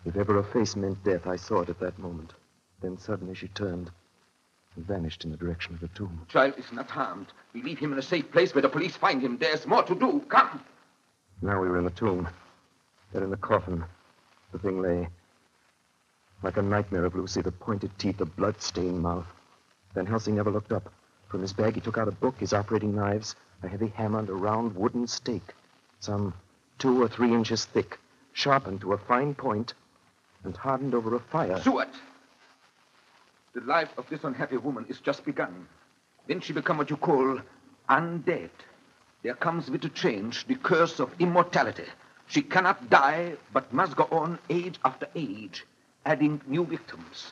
[0.04, 2.32] If ever a face meant death, I saw it at that moment.
[2.80, 3.90] Then suddenly she turned
[4.76, 6.20] and vanished in the direction of the tomb.
[6.24, 7.26] the child is not harmed.
[7.52, 9.36] We leave him in a safe place where the police find him.
[9.36, 10.20] There's more to do.
[10.28, 10.62] Come.
[11.42, 12.28] Now we were in the tomb.
[13.12, 13.84] There in the coffin,
[14.52, 15.08] the thing lay.
[16.42, 19.26] Like a nightmare of Lucy, the pointed teeth, the blood-stained mouth.
[19.94, 20.92] Van Helsing never looked up.
[21.28, 24.28] From his bag, he took out a book, his operating knives, a heavy hammer, and
[24.28, 25.54] a round wooden stake,
[26.00, 26.32] some
[26.78, 27.98] two or three inches thick,
[28.32, 29.74] sharpened to a fine point,
[30.44, 31.60] and hardened over a fire.
[31.60, 31.88] Seward!
[33.54, 35.66] The life of this unhappy woman is just begun.
[36.28, 37.40] Then she become what you call
[37.88, 38.50] undead.
[39.22, 41.86] There comes with the change the curse of immortality.
[42.28, 45.64] She cannot die, but must go on age after age,
[46.08, 47.30] adding new victims.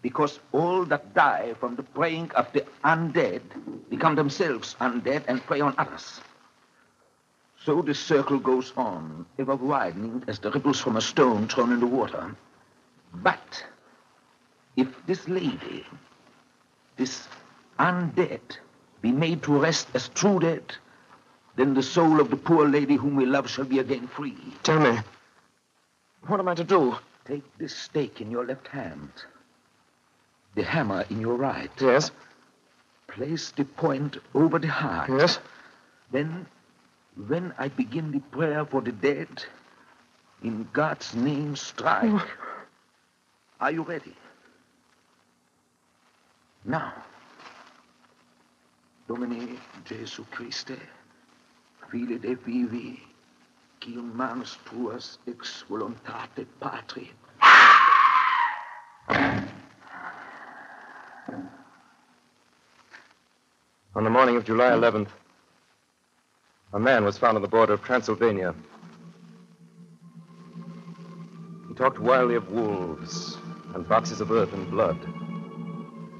[0.00, 3.42] Because all that die from the preying of the undead
[3.90, 6.20] become themselves undead and prey on others.
[7.64, 11.80] So the circle goes on, ever widening as the ripples from a stone thrown in
[11.80, 12.34] the water.
[13.14, 13.64] But
[14.76, 15.86] if this lady,
[16.96, 17.28] this
[17.78, 18.58] undead,
[19.00, 20.74] be made to rest as true dead,
[21.56, 24.36] then the soul of the poor lady whom we love shall be again free.
[24.62, 24.98] Tell me,
[26.26, 26.96] what am I to do?
[27.26, 29.10] Take this stake in your left hand,
[30.54, 31.70] the hammer in your right.
[31.80, 32.10] Yes?
[33.08, 35.10] Place the point over the heart.
[35.10, 35.38] Yes?
[36.12, 36.46] Then,
[37.28, 39.44] when I begin the prayer for the dead,
[40.44, 42.22] in God's name strike.
[43.60, 44.14] Are you ready?
[46.64, 46.92] Now,
[49.08, 50.78] Domine Jesu Christe,
[51.90, 53.02] file de vivi,
[55.28, 57.10] ex voluntate patri.
[63.94, 65.08] On the morning of July 11th,
[66.72, 68.54] a man was found on the border of Transylvania.
[71.68, 73.36] He talked wildly of wolves
[73.74, 74.98] and boxes of earth and blood.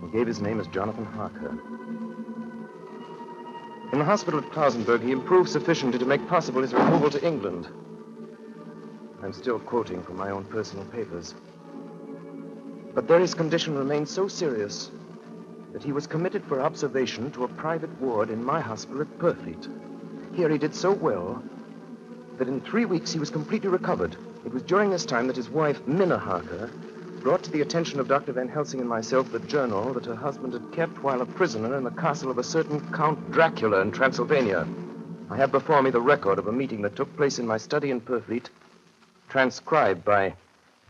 [0.02, 1.58] He gave his name as Jonathan Harker.
[3.94, 7.68] In the hospital at Klausenberg, he improved sufficiently to make possible his removal to England.
[9.22, 11.32] I'm still quoting from my own personal papers.
[12.92, 14.90] But there his condition remained so serious
[15.72, 19.68] that he was committed for observation to a private ward in my hospital at Purfleet.
[20.34, 21.40] Here he did so well
[22.38, 24.16] that in three weeks he was completely recovered.
[24.44, 26.68] It was during this time that his wife, Mina Harker,
[27.24, 28.32] brought to the attention of Dr.
[28.32, 31.82] Van Helsing and myself the journal that her husband had kept while a prisoner in
[31.82, 34.68] the castle of a certain Count Dracula in Transylvania.
[35.30, 37.90] I have before me the record of a meeting that took place in my study
[37.90, 38.50] in Purfleet,
[39.30, 40.34] transcribed by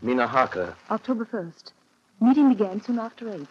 [0.01, 0.75] Mina Harker.
[0.91, 1.71] October 1st.
[2.19, 3.47] Meeting began soon after 8.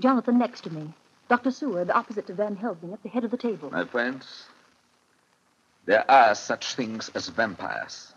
[0.00, 0.94] Jonathan next to me.
[1.28, 1.50] Dr.
[1.50, 3.70] Seward opposite to Van Helsing at the head of the table.
[3.70, 4.46] My friends,
[5.84, 8.14] there are such things as vampires.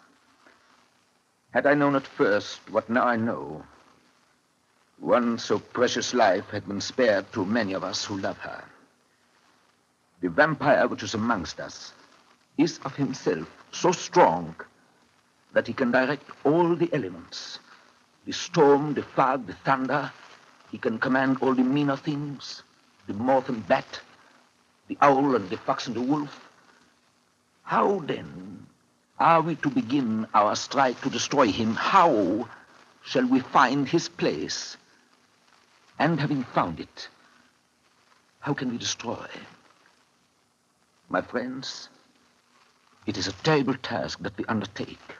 [1.51, 3.65] Had I known at first what now I know,
[4.99, 8.63] one so precious life had been spared to many of us who love her.
[10.21, 11.93] The vampire which is amongst us
[12.57, 14.55] is of himself so strong
[15.53, 17.59] that he can direct all the elements
[18.25, 20.11] the storm, the fog, the thunder.
[20.71, 22.63] He can command all the meaner things
[23.07, 23.99] the moth and bat,
[24.87, 26.49] the owl and the fox and the wolf.
[27.61, 28.65] How then
[29.19, 31.75] are we to begin our strike to destroy him?
[31.75, 32.49] How
[33.03, 34.77] shall we find his place?
[35.97, 37.07] And having found it,
[38.39, 39.27] how can we destroy?
[41.09, 41.89] My friends,
[43.05, 45.15] it is a terrible task that we undertake.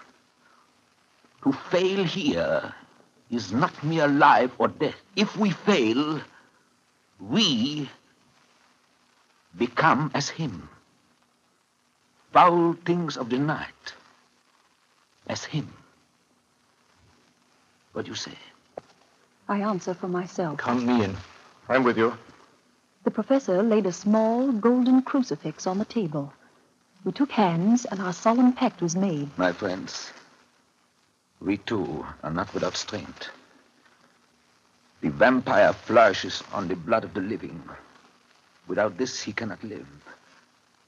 [1.43, 2.73] To fail here
[3.30, 4.99] is not mere life or death.
[5.15, 6.21] If we fail,
[7.19, 7.89] we
[9.57, 10.69] become as him.
[12.34, 13.93] Foul things of the night
[15.28, 15.71] as him.
[17.93, 18.38] What do you say?
[19.48, 20.60] I answer for myself.
[20.60, 21.16] Count me in.
[21.70, 22.18] I'm with you.
[23.04, 26.34] The professor laid a small golden crucifix on the table.
[27.04, 29.30] We took hands, and our solemn pact was made.
[29.38, 30.12] My friends,
[31.39, 33.30] we too are not without strength.
[35.02, 37.62] The vampire flourishes on the blood of the living.
[38.68, 39.88] Without this, he cannot live.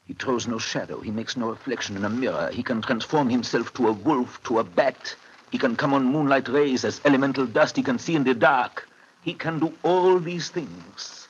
[0.08, 1.00] He throws no shadow.
[1.02, 2.50] He makes no reflection in a mirror.
[2.52, 5.16] He can transform himself to a wolf, to a bat.
[5.52, 7.78] He can come on moonlight rays as elemental dust.
[7.78, 8.88] He can see in the dark.
[9.22, 11.28] He can do all these things.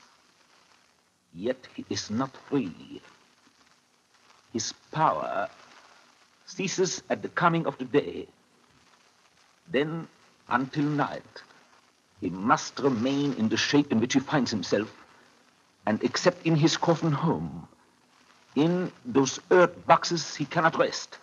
[1.34, 3.02] Yet he is not free.
[4.54, 5.50] His power
[6.46, 8.28] ceases at the coming of the day.
[9.70, 10.08] Then,
[10.50, 11.44] until night,
[12.22, 14.92] he must remain in the shape in which he finds himself,
[15.86, 17.68] and except in his coffin home,
[18.56, 21.18] in those earth boxes, he cannot rest.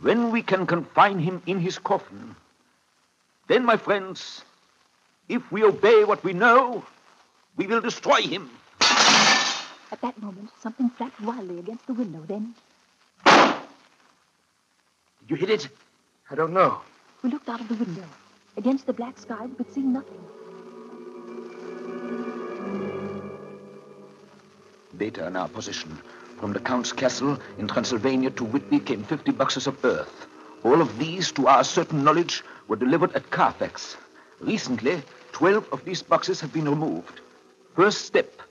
[0.00, 2.34] When we can confine him in his coffin,
[3.48, 4.42] then, my friends,
[5.28, 6.84] if we obey what we know,
[7.56, 8.50] we will destroy him.
[8.80, 12.22] At that moment, something flapped wildly against the window.
[12.26, 12.54] Then
[13.26, 13.54] Did
[15.28, 15.68] you hit it?
[16.30, 16.80] I don't know.
[17.22, 18.04] we looked out of the window.
[18.56, 20.20] Against the black sky, we could see nothing.
[24.96, 25.98] Data in our possession.
[26.42, 30.26] From the Count's castle in Transylvania to Whitby came 50 boxes of earth.
[30.64, 33.96] All of these, to our certain knowledge, were delivered at Carfax.
[34.40, 37.20] Recently, 12 of these boxes have been removed.
[37.76, 38.42] First step,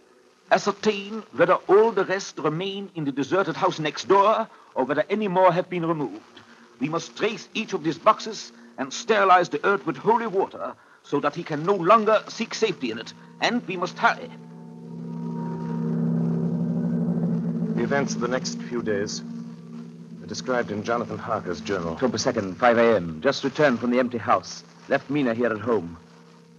[0.51, 5.27] ascertain whether all the rest remain in the deserted house next door or whether any
[5.27, 6.39] more have been removed.
[6.79, 11.19] We must trace each of these boxes and sterilize the earth with holy water so
[11.19, 13.13] that he can no longer seek safety in it.
[13.41, 14.29] And we must hurry.
[17.91, 19.21] Events of the next few days
[20.23, 21.89] are described in Jonathan Harker's journal.
[21.89, 23.19] October 2nd, 5 a.m.
[23.21, 24.63] Just returned from the empty house.
[24.87, 25.97] Left Mina here at home.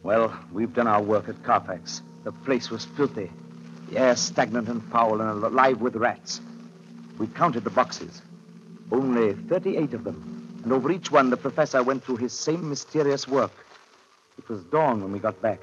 [0.03, 2.03] Well, we've done our work at Carfax.
[2.25, 3.31] The place was filthy.
[3.89, 6.43] The air stagnant and foul and alive with rats.
[7.17, 8.21] We counted the boxes.
[8.91, 10.61] Only 38 of them.
[10.65, 13.53] And over each one, the professor went through his same mysterious work.
[14.37, 15.61] It was dawn when we got back.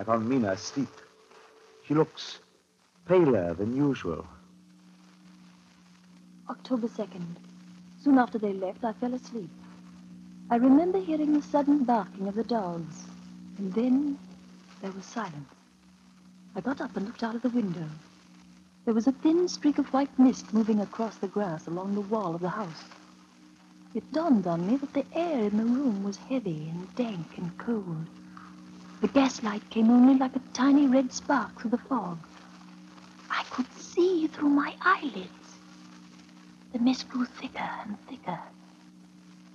[0.00, 0.90] I found Mina asleep.
[1.86, 2.40] She looks
[3.06, 4.26] paler than usual.
[6.48, 7.36] October 2nd.
[8.02, 9.50] Soon after they left, I fell asleep.
[10.50, 13.06] I remember hearing the sudden barking of the dogs,
[13.58, 14.18] and then
[14.80, 15.54] there was silence.
[16.54, 17.88] I got up and looked out of the window.
[18.84, 22.34] There was a thin streak of white mist moving across the grass along the wall
[22.34, 22.84] of the house.
[23.94, 27.56] It dawned on me that the air in the room was heavy and dank and
[27.58, 28.06] cold.
[29.00, 32.18] The gaslight came only like a tiny red spark through the fog.
[33.30, 35.45] I could see through my eyelids.
[36.72, 38.38] The mist grew thicker and thicker.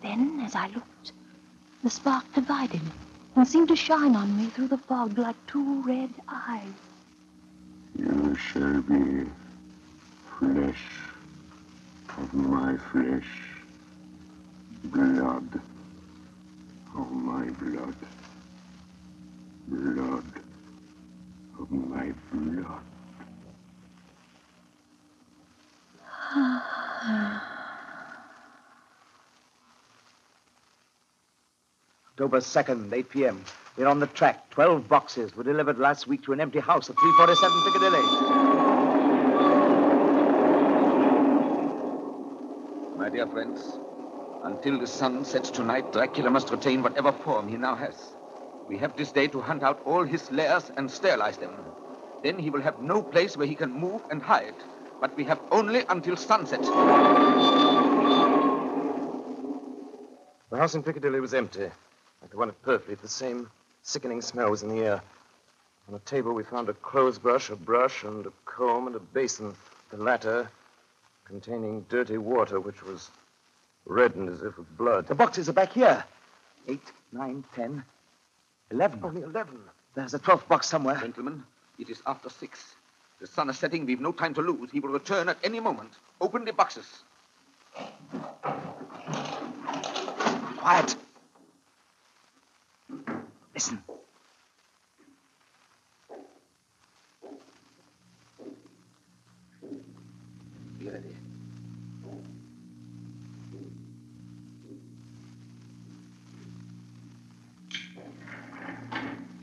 [0.02, 1.14] Then, as I looked,
[1.84, 2.82] the spark divided
[3.36, 6.74] and seemed to shine on me through the fog like two red eyes.
[7.98, 9.30] You shall be
[10.40, 10.84] flesh
[12.18, 13.30] of my flesh,
[14.86, 15.62] blood
[16.96, 17.96] of my blood,
[19.68, 20.42] blood
[21.60, 22.82] of my blood.
[32.12, 33.44] October 2nd, 8 p.m.
[33.76, 34.50] We're on the track.
[34.50, 38.08] Twelve boxes were delivered last week to an empty house at 347 Piccadilly.
[42.96, 43.80] My dear friends,
[44.44, 47.96] until the sun sets tonight, Dracula must retain whatever form he now has.
[48.70, 51.52] We have this day to hunt out all his lairs and sterilize them.
[52.24, 54.56] Then he will have no place where he can move and hide.
[55.02, 56.62] But we have only until sunset.
[60.52, 61.64] The house in Piccadilly was empty,
[62.22, 63.02] like the one at Purfleet.
[63.02, 63.50] The same
[63.82, 65.02] sickening smell was in the air.
[65.88, 69.00] On the table, we found a clothes brush, a brush, and a comb, and a
[69.00, 69.56] basin.
[69.90, 70.48] The latter
[71.26, 73.10] containing dirty water, which was
[73.86, 75.08] reddened as if with blood.
[75.08, 76.04] The boxes are back here.
[76.68, 77.84] Eight, nine, ten,
[78.70, 79.00] eleven.
[79.04, 79.60] Only eleven.
[79.96, 80.98] There's a twelfth box somewhere.
[80.98, 81.44] Gentlemen,
[81.80, 82.76] it is after six.
[83.22, 83.86] The sun is setting.
[83.86, 84.72] We've no time to lose.
[84.72, 85.92] He will return at any moment.
[86.20, 86.88] Open the boxes.
[90.58, 90.96] Quiet.
[93.54, 93.84] Listen.
[100.80, 101.16] Be ready.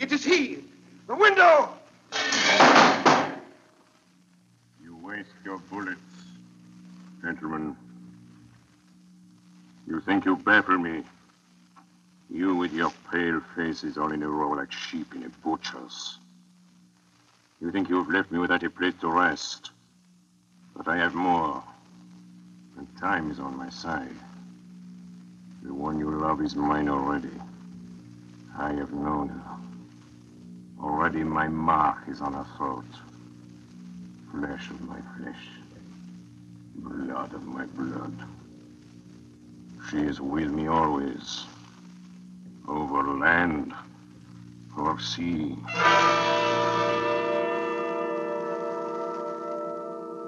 [0.00, 0.64] It is he!
[1.06, 1.77] The window!
[7.38, 7.76] Gentlemen.
[9.86, 11.02] You think you baffle me?
[12.30, 16.18] You with your pale faces all in a row like sheep in a butcher's.
[17.60, 19.70] You think you've left me without a place to rest.
[20.76, 21.62] But I have more.
[22.76, 24.14] And time is on my side.
[25.62, 27.30] The one you love is mine already.
[28.56, 29.56] I have known her.
[30.82, 32.84] Already my mark is on her throat.
[34.30, 35.57] Flesh of my flesh.
[36.78, 38.14] Blood of my blood.
[39.90, 41.44] She is with me always.
[42.68, 43.74] Over land.
[44.76, 45.56] Over sea.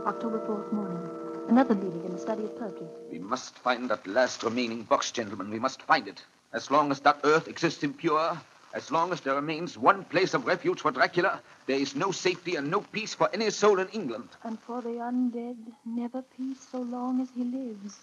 [0.07, 1.09] October 4th morning.
[1.49, 2.87] Another meeting in the study of poetry.
[3.13, 5.51] We must find that last remaining box, gentlemen.
[5.51, 6.25] We must find it.
[6.53, 8.41] As long as that earth exists impure,
[8.73, 12.57] as long as there remains one place of refuge for Dracula, there is no safety
[12.57, 14.29] and no peace for any soul in England.
[14.45, 17.99] And for the undead, never peace so long as he lives.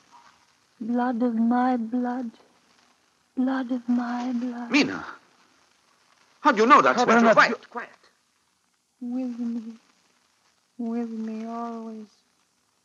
[0.81, 2.31] Blood of my blood.
[3.35, 4.71] Blood of my blood.
[4.71, 5.05] Mina!
[6.41, 7.19] How do you know that, How Spectre?
[7.29, 7.89] about Quiet, quiet.
[8.99, 9.73] With me.
[10.77, 12.07] With me always.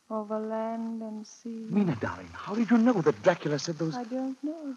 [0.09, 1.67] Over land and sea.
[1.69, 3.95] Mina, darling, how did you know that Dracula said those...
[3.95, 4.75] I don't know.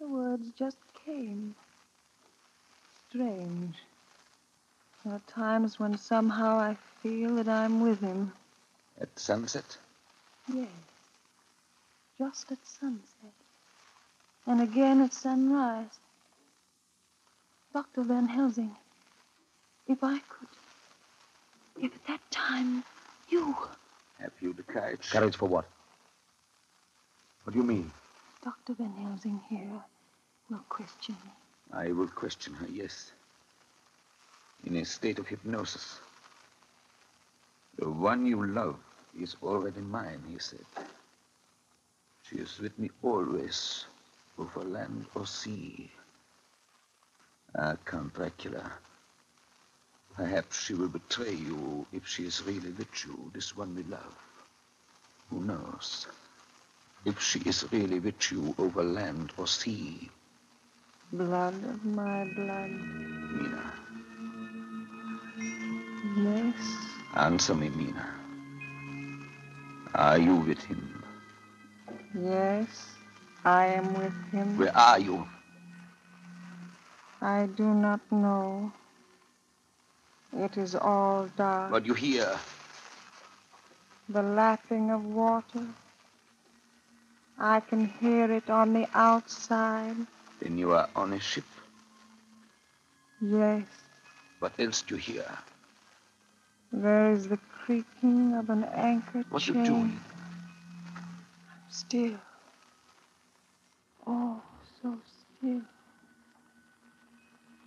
[0.00, 1.54] The words just came.
[3.12, 3.74] Strange.
[5.04, 8.32] There are times when somehow I feel that I'm with him.
[8.98, 9.76] At sunset?
[10.50, 10.68] Yes.
[12.18, 13.34] Just at sunset.
[14.46, 15.98] And again at sunrise.
[17.74, 18.02] Dr.
[18.02, 18.74] Van Helsing,
[19.86, 20.48] if I could.
[21.84, 22.82] If at that time
[23.28, 23.54] you.
[24.20, 25.10] Have you the courage?
[25.10, 25.66] Courage for what?
[27.44, 27.90] What do you mean?
[28.42, 28.72] Dr.
[28.72, 29.82] Van Helsing here
[30.48, 31.30] will question me.
[31.72, 33.12] I will question her, yes.
[34.64, 36.00] In a state of hypnosis.
[37.78, 38.76] The one you love
[39.18, 40.66] is already mine, he said.
[42.24, 43.86] She is with me always,
[44.38, 45.90] over land or sea.
[47.58, 48.72] Ah, Count Dracula.
[50.16, 54.16] Perhaps she will betray you if she is really with you, this one we love.
[55.30, 56.06] Who knows?
[57.04, 60.10] If she is really with you over land or sea,
[61.12, 62.70] Blood of my blood.
[62.70, 63.72] Mina.
[66.16, 66.56] Yes.
[67.14, 68.06] Answer me, Mina.
[69.94, 71.04] Are you with him?
[72.18, 72.94] Yes.
[73.44, 74.56] I am with him.
[74.56, 75.28] Where are you?
[77.20, 78.72] I do not know.
[80.34, 81.72] It is all dark.
[81.72, 82.38] What do you hear?
[84.08, 85.66] The lapping of water.
[87.38, 90.06] I can hear it on the outside.
[90.42, 91.44] Then you are on a ship.
[93.20, 93.62] Yes.
[94.40, 95.38] What else do you hear?
[96.72, 99.56] There is the creaking of an anchor What chain.
[99.56, 100.00] you doing?
[100.96, 102.16] I'm Still.
[104.06, 104.42] Oh,
[104.82, 104.98] so
[105.38, 105.60] still.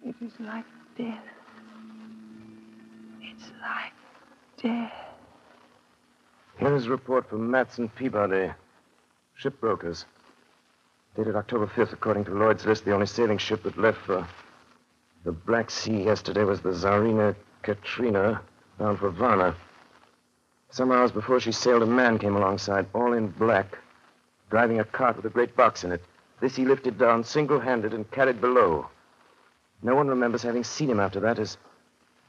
[0.04, 0.66] It is like
[0.98, 1.24] death.
[3.22, 3.94] It's like
[4.62, 4.92] death.
[6.60, 8.52] Here is a report from Matson Peabody,
[9.42, 10.06] shipbrokers.
[11.16, 14.28] Dated October 5th, according to Lloyd's list, the only sailing ship that left for
[15.24, 18.42] the Black Sea yesterday was the Tsarina Katrina,
[18.78, 19.56] bound for Varna.
[20.72, 23.78] Some hours before she sailed, a man came alongside, all in black,
[24.50, 26.04] driving a cart with a great box in it.
[26.42, 28.90] This he lifted down single handed and carried below.
[29.82, 31.58] No one remembers having seen him after that, as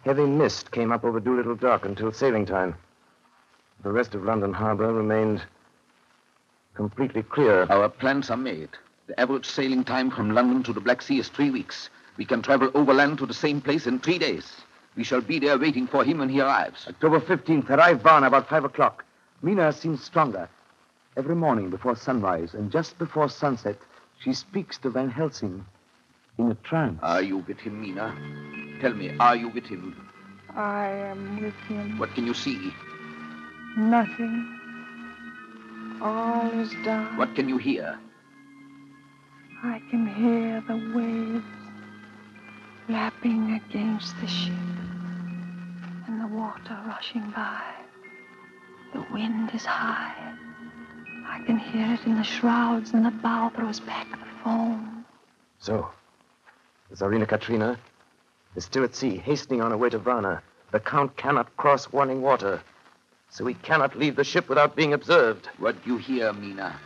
[0.05, 2.77] heavy mist came up over Doolittle Dock until sailing time.
[3.83, 5.43] The rest of London Harbor remained
[6.77, 7.67] completely clear.
[7.71, 8.69] Our plans are made.
[9.09, 11.89] The average sailing time from London to the Black Sea is three weeks.
[12.17, 14.57] We can travel overland to the same place in three days.
[14.97, 16.87] We shall be there waiting for him when he arrives.
[16.89, 19.05] October 15th, arrive Varna about 5 o'clock.
[19.43, 20.49] Mina seems stronger.
[21.17, 23.79] Every morning before sunrise and just before sunset,
[24.23, 25.65] she speaks to Van Helsing
[26.39, 26.99] in a trance.
[27.03, 28.15] Are you with him, Mina?
[28.81, 29.97] Tell me, are you with him?
[30.55, 31.99] I am with him.
[31.99, 32.73] What can you see?
[33.77, 34.56] Nothing.
[36.01, 37.19] All is dark.
[37.19, 37.99] What can you hear?
[39.63, 41.45] I can hear the waves
[42.89, 44.53] lapping against the ship
[46.07, 47.63] and the water rushing by.
[48.93, 50.15] The wind is high.
[51.27, 55.05] I can hear it in the shrouds, and the bow throws back the foam.
[55.59, 55.91] So,
[56.89, 57.79] the Tsarina Katrina
[58.55, 60.43] is still at sea, hastening on her way to Varna.
[60.71, 62.63] The Count cannot cross running water,
[63.31, 65.49] so we cannot leave the ship without being observed.
[65.59, 66.79] What do you hear, Mina?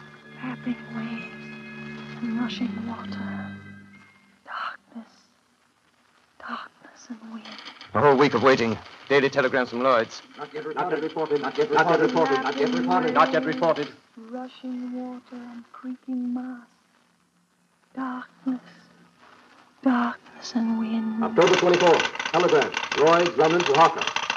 [0.42, 3.56] Lapping waves and rushing water.
[4.44, 5.12] Darkness.
[6.38, 7.46] Darkness and wind.
[7.94, 8.78] A whole week of waiting.
[9.08, 10.22] Daily telegrams from Lloyd's.
[10.38, 10.76] Not yet reported.
[10.80, 11.42] Not yet reported.
[11.42, 12.42] Not yet reported.
[12.42, 13.14] Not yet reported.
[13.14, 13.88] Not yet reported.
[14.16, 16.66] Rushing water and creaking masts.
[17.94, 18.60] Darkness.
[19.82, 21.24] Darkness and wind.
[21.24, 21.94] October 24.
[22.32, 22.72] Telegram.
[22.98, 24.29] Lloyd's, London to Harker.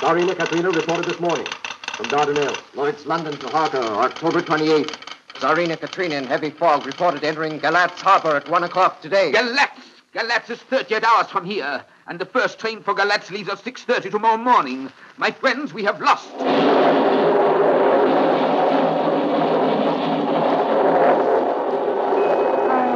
[0.00, 1.44] Tsarina Katrina reported this morning
[1.92, 2.58] from Dardanelles.
[2.74, 4.96] Lloyd's, London to Harker, October 28th.
[5.34, 9.30] Tsarina Katrina in heavy fog reported entering Galatz Harbor at 1 o'clock today.
[9.30, 9.82] Galatz!
[10.14, 14.10] Galatz is 38 hours from here, and the first train for Galatz leaves at 6.30
[14.10, 14.90] tomorrow morning.
[15.18, 16.30] My friends, we have lost.
[16.30, 16.46] I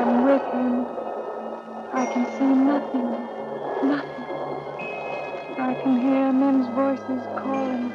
[0.01, 0.87] am with him.
[1.93, 3.03] I can see nothing.
[3.03, 3.14] Nothing.
[6.55, 7.91] Men's voices calling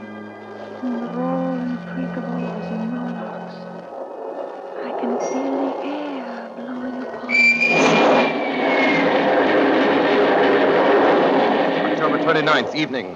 [0.83, 3.55] and the roll and creak of oars and rowlocks.
[4.85, 7.69] I can feel the air blowing upon me.
[11.85, 13.15] October 29th, evening.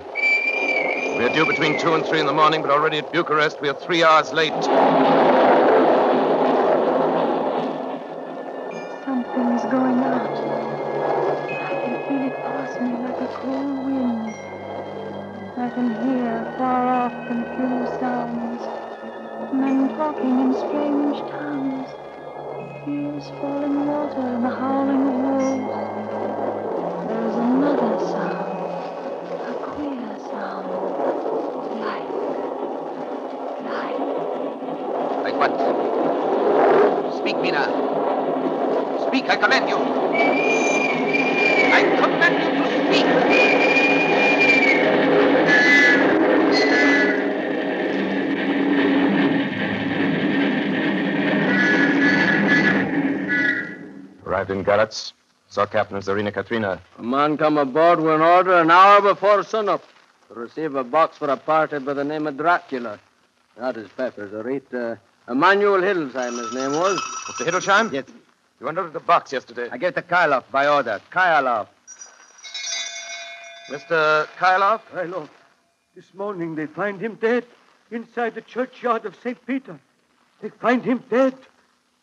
[1.17, 3.69] We are due between 2 and 3 in the morning, but already at Bucharest we
[3.69, 5.22] are three hours late.
[35.43, 35.51] What?
[37.19, 37.67] Speak, Mina.
[39.07, 39.75] Speak, I command you.
[41.75, 43.05] I command you to speak.
[54.25, 55.11] Arrived in Galatz.
[55.49, 56.79] Saw Captain Tsarina Katrina.
[56.99, 59.83] A man come aboard with an order an hour before sunup
[60.29, 62.97] to receive a box for a party by the name of Dracula.
[63.57, 64.31] That is Pepper's.
[64.31, 64.97] A
[65.27, 66.99] rate, uh, Hildesheim, his name was.
[66.99, 67.45] Mr.
[67.45, 67.93] Hildesheim?
[67.93, 68.05] Yes.
[68.59, 69.67] You unloaded the box yesterday.
[69.71, 71.01] I gave to Kyloff by order.
[71.11, 71.67] Kyloff.
[73.69, 74.27] Mr.
[74.37, 74.81] Kyloff?
[74.93, 75.29] Hey, look.
[75.95, 77.45] This morning they find him dead
[77.91, 79.37] inside the churchyard of St.
[79.45, 79.79] Peter.
[80.41, 81.35] They find him dead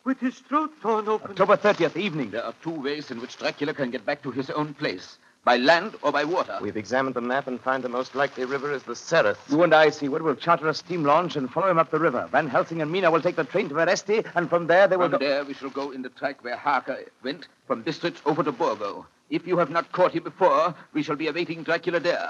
[0.03, 1.31] with his throat torn open.
[1.31, 2.31] October 30th, evening.
[2.31, 5.57] There are two ways in which Dracula can get back to his own place by
[5.57, 6.59] land or by water.
[6.61, 9.37] We've examined the map and find the most likely river is the Sereth.
[9.49, 12.27] You and I, Seward, will charter a steam launch and follow him up the river.
[12.31, 15.09] Van Helsing and Mina will take the train to Veresti, and from there they will
[15.09, 15.25] From go...
[15.25, 19.05] there, we shall go in the track where Harker went, from Bistritz over to Borgo.
[19.29, 22.29] If you have not caught him before, we shall be awaiting Dracula there.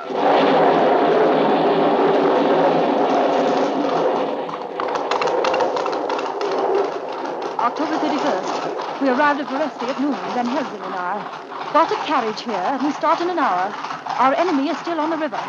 [7.60, 8.81] October 31st.
[9.02, 11.72] We arrived at Veresti at noon, Van Helsing and I.
[11.74, 13.74] Got a carriage here, and we start in an hour.
[14.20, 15.42] Our enemy is still on the river.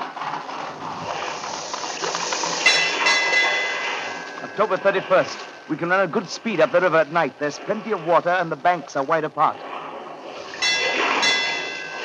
[4.42, 5.68] October 31st.
[5.68, 7.38] We can run a good speed up the river at night.
[7.38, 9.58] There's plenty of water, and the banks are wide apart.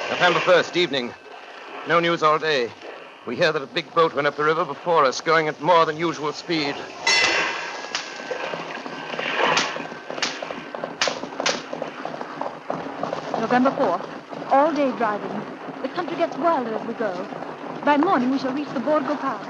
[0.10, 1.14] November 1st, evening.
[1.88, 2.70] No news all day.
[3.26, 5.86] We hear that a big boat went up the river before us, going at more
[5.86, 6.76] than usual speed.
[13.48, 14.52] November 4th.
[14.52, 15.32] All day driving.
[15.82, 17.14] The country gets wilder as we go.
[17.86, 19.42] By morning, we shall reach the Borgo Pass.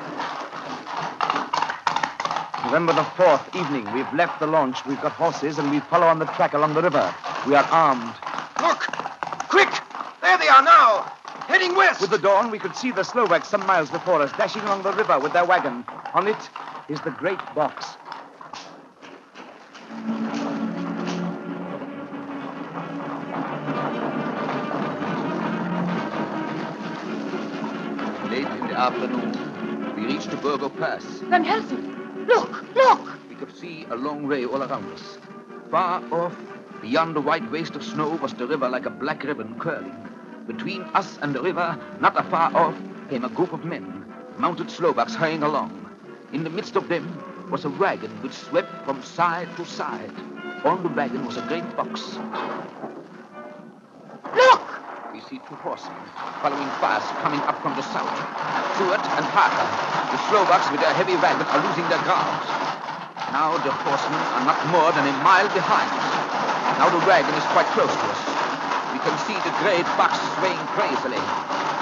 [2.66, 3.92] November the 4th, evening.
[3.96, 4.86] We've left the launch.
[4.86, 7.12] We've got horses, and we follow on the track along the river.
[7.48, 8.14] We are armed.
[8.62, 8.82] Look!
[9.50, 9.72] Quick!
[10.22, 11.12] There they are now!
[11.48, 12.00] Heading west!
[12.00, 14.94] With the dawn, we could see the Slovaks some miles before us, dashing along the
[14.94, 15.84] river with their wagon.
[16.14, 16.50] On it
[16.88, 17.98] is the great box.
[28.78, 31.04] Afternoon, we reached the Borgo Pass.
[31.22, 32.28] Van Helsing!
[32.28, 32.64] Look!
[32.76, 33.18] Look!
[33.28, 35.18] We could see a long way all around us.
[35.72, 36.36] Far off,
[36.84, 39.98] beyond the white waste of snow, was the river like a black ribbon curling.
[40.46, 42.76] Between us and the river, not afar off,
[43.10, 44.06] came a group of men,
[44.38, 45.90] mounted Slovaks hurrying along.
[46.32, 47.20] In the midst of them
[47.50, 50.14] was a wagon which swept from side to side.
[50.64, 52.20] On the wagon was a great box.
[55.28, 56.00] See two horsemen
[56.40, 58.08] following fast, coming up from the south.
[58.80, 59.68] Seward and Harker,
[60.08, 62.40] the Slovaks with their heavy wagon, are losing their ground.
[63.36, 65.92] Now the horsemen are not more than a mile behind.
[66.80, 68.22] Now the wagon is quite close to us.
[68.96, 71.20] We can see the great box swaying crazily.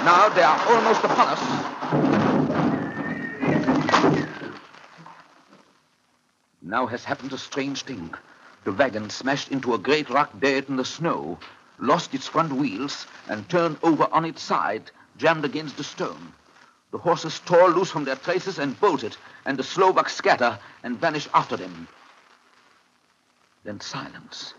[0.02, 1.42] Now they are almost upon us.
[6.62, 8.10] Now has happened a strange thing.
[8.64, 11.38] The wagon smashed into a great rock buried in the snow,
[11.78, 16.32] lost its front wheels, and turned over on its side, jammed against the stone.
[16.90, 21.28] The horses tore loose from their traces and bolted, and the Slovaks scatter and vanish
[21.34, 21.88] after them.
[23.64, 24.54] Then silence.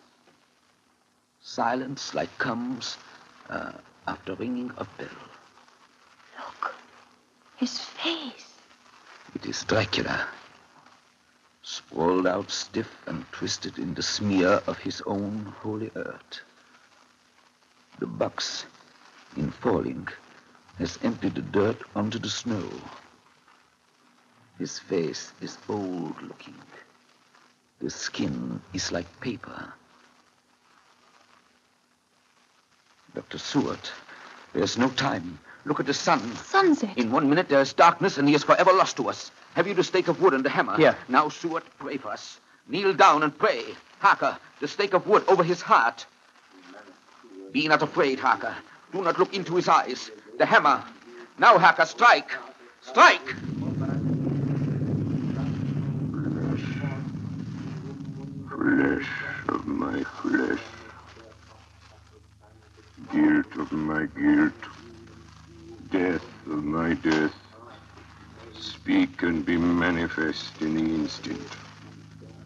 [1.42, 2.98] Silence like comes
[3.50, 3.72] uh,
[4.08, 5.08] after ringing a bell.
[6.38, 6.76] Look,
[7.56, 8.54] his face.
[9.34, 10.28] It is Dracula,
[11.62, 16.42] sprawled out stiff and twisted in the smear of his own holy earth.
[18.00, 18.66] The box,
[19.36, 20.08] in falling,
[20.78, 22.70] has emptied the dirt onto the snow.
[24.60, 26.56] His face is old looking.
[27.80, 29.74] The skin is like paper.
[33.16, 33.38] Dr.
[33.40, 33.80] Seward,
[34.54, 35.40] there's no time.
[35.66, 36.36] Look at the sun.
[36.36, 36.98] Sunset.
[36.98, 39.32] In one minute there is darkness and he is forever lost to us.
[39.56, 40.78] Have you the stake of wood and the hammer?
[40.78, 40.96] Here.
[41.10, 42.40] Now, Seward, pray for us.
[42.68, 43.64] Kneel down and pray.
[44.00, 46.06] Harker, the stake of wood over his heart.
[47.52, 48.56] Be not afraid, Harker.
[48.92, 50.12] Do not look into his eyes.
[50.38, 50.84] The hammer.
[51.40, 52.32] Now, Harker, strike.
[52.82, 53.36] Strike!
[58.50, 59.10] Flesh Flesh
[59.50, 60.60] of my flesh.
[63.12, 64.54] Guilt of my guilt.
[65.92, 67.34] Death of my death.
[68.58, 71.48] Speak and be manifest in the instant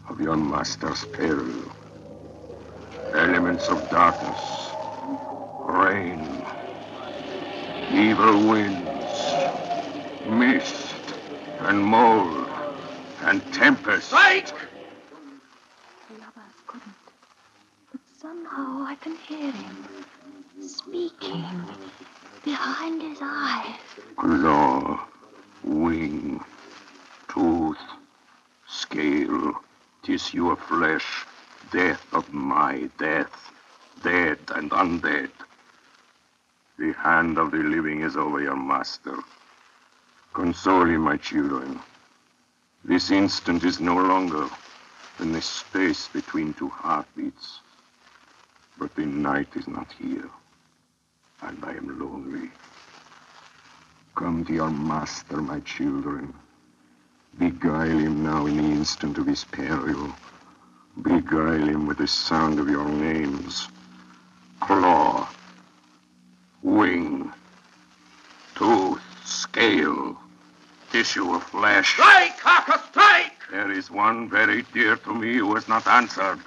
[0.08, 1.62] of your master's peril.
[3.14, 4.71] Elements of darkness.
[5.64, 6.44] Rain.
[7.92, 9.14] Evil winds.
[10.26, 10.94] Mist.
[11.60, 12.48] And mold.
[13.22, 14.08] And tempest.
[14.08, 14.48] Strike!
[14.48, 16.94] The others couldn't.
[17.92, 19.86] But somehow I can hear him
[20.60, 21.44] speaking
[22.44, 23.76] behind his eyes.
[24.16, 25.06] Claw,
[25.64, 26.44] wing,
[27.28, 27.78] tooth,
[28.66, 29.54] scale,
[30.02, 31.24] tissue of flesh,
[31.70, 33.50] death of my death,
[34.02, 35.30] dead and undead.
[36.78, 39.16] The hand of the living is over your master.
[40.32, 41.80] Console him, my children.
[42.84, 44.48] This instant is no longer
[45.18, 47.60] than the space between two heartbeats.
[48.78, 50.30] But the night is not here,
[51.42, 52.50] and I am lonely.
[54.14, 56.34] Come to your master, my children.
[57.38, 60.12] Beguile him now in the instant of his peril.
[61.00, 63.68] Beguile him with the sound of your names.
[64.60, 65.28] Claw,
[66.62, 67.32] wing,
[68.54, 70.16] tooth, scale,
[70.90, 71.94] tissue of flesh.
[71.94, 73.32] Strike, Harker, strike!
[73.50, 76.40] There is one very dear to me who has not answered.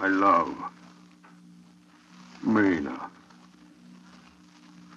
[0.00, 0.54] My love,
[2.42, 3.10] Mina.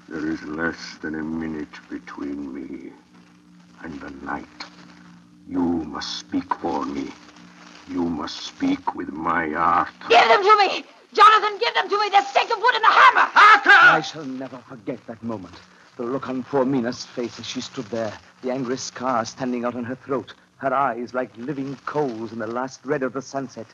[0.10, 2.92] There is less than a minute between me
[3.84, 4.48] and the night.
[5.50, 7.12] You must speak for me.
[7.90, 9.90] You must speak with my heart.
[10.10, 10.86] Give them to me!
[11.18, 12.10] Jonathan, give them to me!
[12.10, 13.32] The stake of wood and the hammer!
[13.34, 13.72] Harker!
[13.72, 15.56] I shall never forget that moment.
[15.96, 18.14] The look on poor Mina's face as she stood there,
[18.44, 22.46] the angry scar standing out on her throat, her eyes like living coals in the
[22.46, 23.66] last red of the sunset.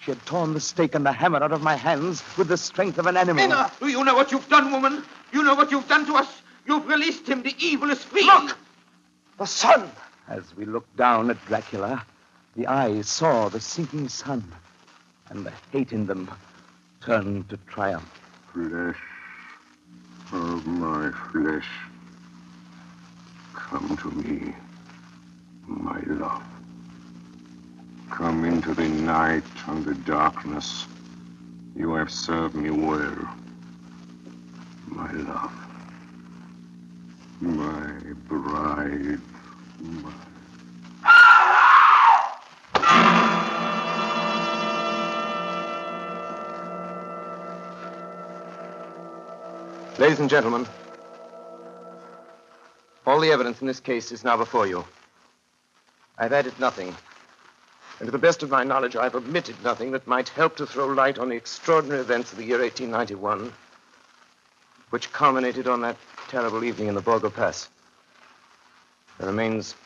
[0.00, 2.96] She had torn the stake and the hammer out of my hands with the strength
[2.96, 3.46] of an animal.
[3.46, 5.04] Mina, do you know what you've done, woman?
[5.32, 6.40] You know what you've done to us?
[6.66, 7.42] You've released him.
[7.42, 8.24] The evil is free.
[8.24, 8.56] Look!
[9.36, 9.90] The sun!
[10.28, 12.06] As we looked down at Dracula,
[12.56, 14.42] the eyes saw the sinking sun,
[15.28, 16.30] and the hate in them
[17.00, 18.10] turned to triumph.
[18.52, 18.96] Flesh
[20.32, 21.68] of my flesh.
[23.54, 24.54] Come to me,
[25.66, 26.42] my love.
[28.10, 30.86] come into the night and the darkness,
[31.76, 33.28] you have served me well.
[34.86, 35.52] My love.
[37.40, 37.92] My
[38.28, 39.20] bride.
[39.80, 40.12] My...
[49.98, 50.66] Ladies and gentlemen,
[53.06, 54.84] all the evidence in this case is now before you.
[56.18, 56.94] I've added nothing.
[57.98, 60.88] And to the best of my knowledge, I've omitted nothing that might help to throw
[60.88, 63.50] light on the extraordinary events of the year 1891,
[64.90, 65.96] which culminated on that
[66.28, 67.70] terrible evening in the Borgo Pass.
[69.16, 69.76] There remains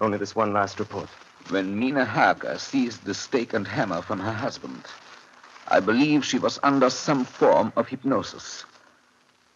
[0.00, 1.08] only this one last report.
[1.50, 4.82] When Mina Harker seized the stake and hammer from her husband,
[5.68, 8.64] I believe she was under some form of hypnosis.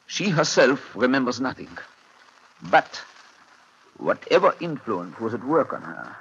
[0.09, 1.77] She herself remembers nothing.
[2.63, 3.03] But
[3.99, 6.17] whatever influence was at work on her,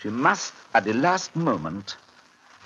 [0.00, 1.96] she must, at the last moment,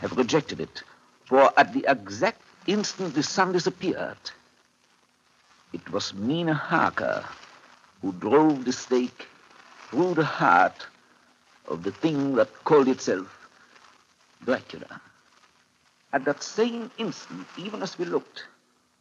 [0.00, 0.82] have rejected it.
[1.26, 4.18] For at the exact instant the sun disappeared,
[5.72, 7.24] it was Mina Harker
[8.02, 9.28] who drove the stake
[9.88, 10.84] through the heart
[11.68, 13.48] of the thing that called itself
[14.44, 15.00] Dracula.
[16.12, 18.46] At that same instant, even as we looked,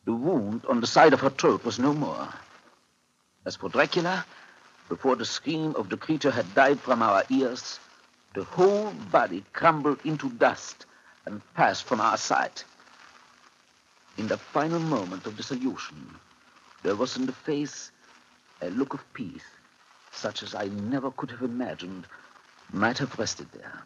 [0.05, 2.27] the wound on the side of her throat was no more.
[3.45, 4.25] As for Dracula,
[4.89, 7.79] before the scream of the creature had died from our ears,
[8.33, 10.85] the whole body crumbled into dust
[11.25, 12.63] and passed from our sight.
[14.17, 16.15] In the final moment of dissolution,
[16.83, 17.91] there was in the face
[18.61, 19.45] a look of peace,
[20.11, 22.05] such as I never could have imagined
[22.73, 23.83] might have rested there.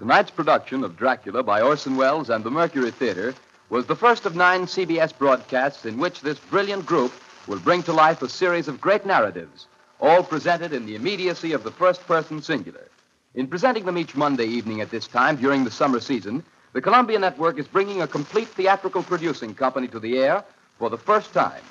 [0.00, 3.34] Tonight's production of Dracula by Orson Welles and the Mercury Theater
[3.68, 7.12] was the first of nine CBS broadcasts in which this brilliant group
[7.46, 9.66] will bring to life a series of great narratives,
[10.00, 12.88] all presented in the immediacy of the first person singular.
[13.34, 16.42] In presenting them each Monday evening at this time during the summer season,
[16.72, 20.42] the Columbia Network is bringing a complete theatrical producing company to the air
[20.78, 21.62] for the first time.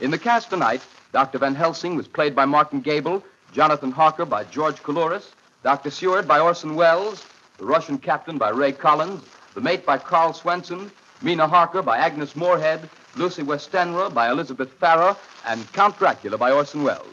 [0.00, 1.38] In the cast tonight, Dr.
[1.38, 5.32] Van Helsing was played by Martin Gabel, Jonathan Harker by George Coulouris,
[5.64, 5.90] Dr.
[5.90, 7.24] Seward by Orson Welles,
[7.58, 9.22] the Russian captain by Ray Collins,
[9.54, 10.90] the mate by Karl Swenson,
[11.22, 16.82] Mina Harker by Agnes Moorehead, Lucy Westenra by Elizabeth Farrell, and Count Dracula by Orson
[16.82, 17.06] Welles.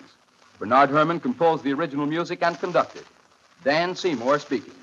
[0.60, 3.04] Bernard Herrmann composed the original music and conducted.
[3.64, 4.74] Dan Seymour speaking.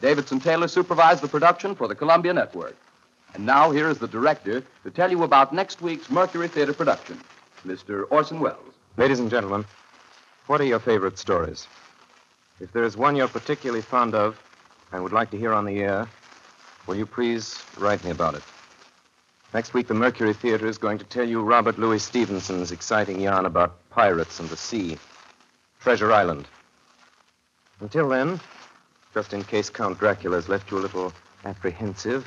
[0.00, 2.76] Davidson Taylor supervised the production for the Columbia Network.
[3.34, 7.20] And now here is the director to tell you about next week's Mercury Theater production,
[7.66, 8.04] Mr.
[8.10, 8.74] Orson Welles.
[8.96, 9.64] Ladies and gentlemen,
[10.46, 11.66] what are your favorite stories?
[12.60, 14.38] If there is one you're particularly fond of
[14.92, 16.08] and would like to hear on the air,
[16.86, 18.42] will you please write me about it?
[19.54, 23.44] Next week, the Mercury Theater is going to tell you Robert Louis Stevenson's exciting yarn
[23.44, 24.96] about pirates and the sea,
[25.80, 26.46] Treasure Island.
[27.80, 28.40] Until then,
[29.12, 31.12] just in case Count Dracula has left you a little
[31.44, 32.26] apprehensive,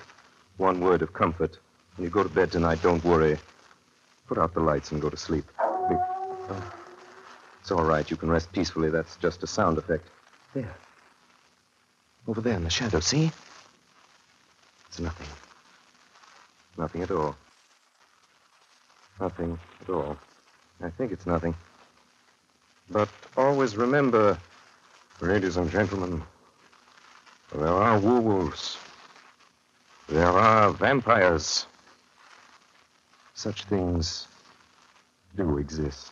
[0.57, 1.57] one word of comfort.
[1.95, 3.38] When you go to bed tonight, don't worry.
[4.28, 5.45] Put out the lights and go to sleep.
[5.59, 6.72] Oh,
[7.61, 8.09] It's all right.
[8.09, 8.89] You can rest peacefully.
[8.89, 10.07] That's just a sound effect.
[10.53, 10.76] There.
[12.28, 13.32] Over there in the shadow, see?
[14.88, 15.28] It's nothing.
[16.78, 17.36] Nothing at all.
[19.19, 20.17] Nothing at all.
[20.82, 21.55] I think it's nothing.
[22.89, 24.38] But always remember,
[25.21, 26.23] ladies and gentlemen,
[27.53, 28.78] there are werewolves.
[30.07, 31.67] There are vampires.
[33.34, 34.28] Such things
[35.36, 36.11] do exist.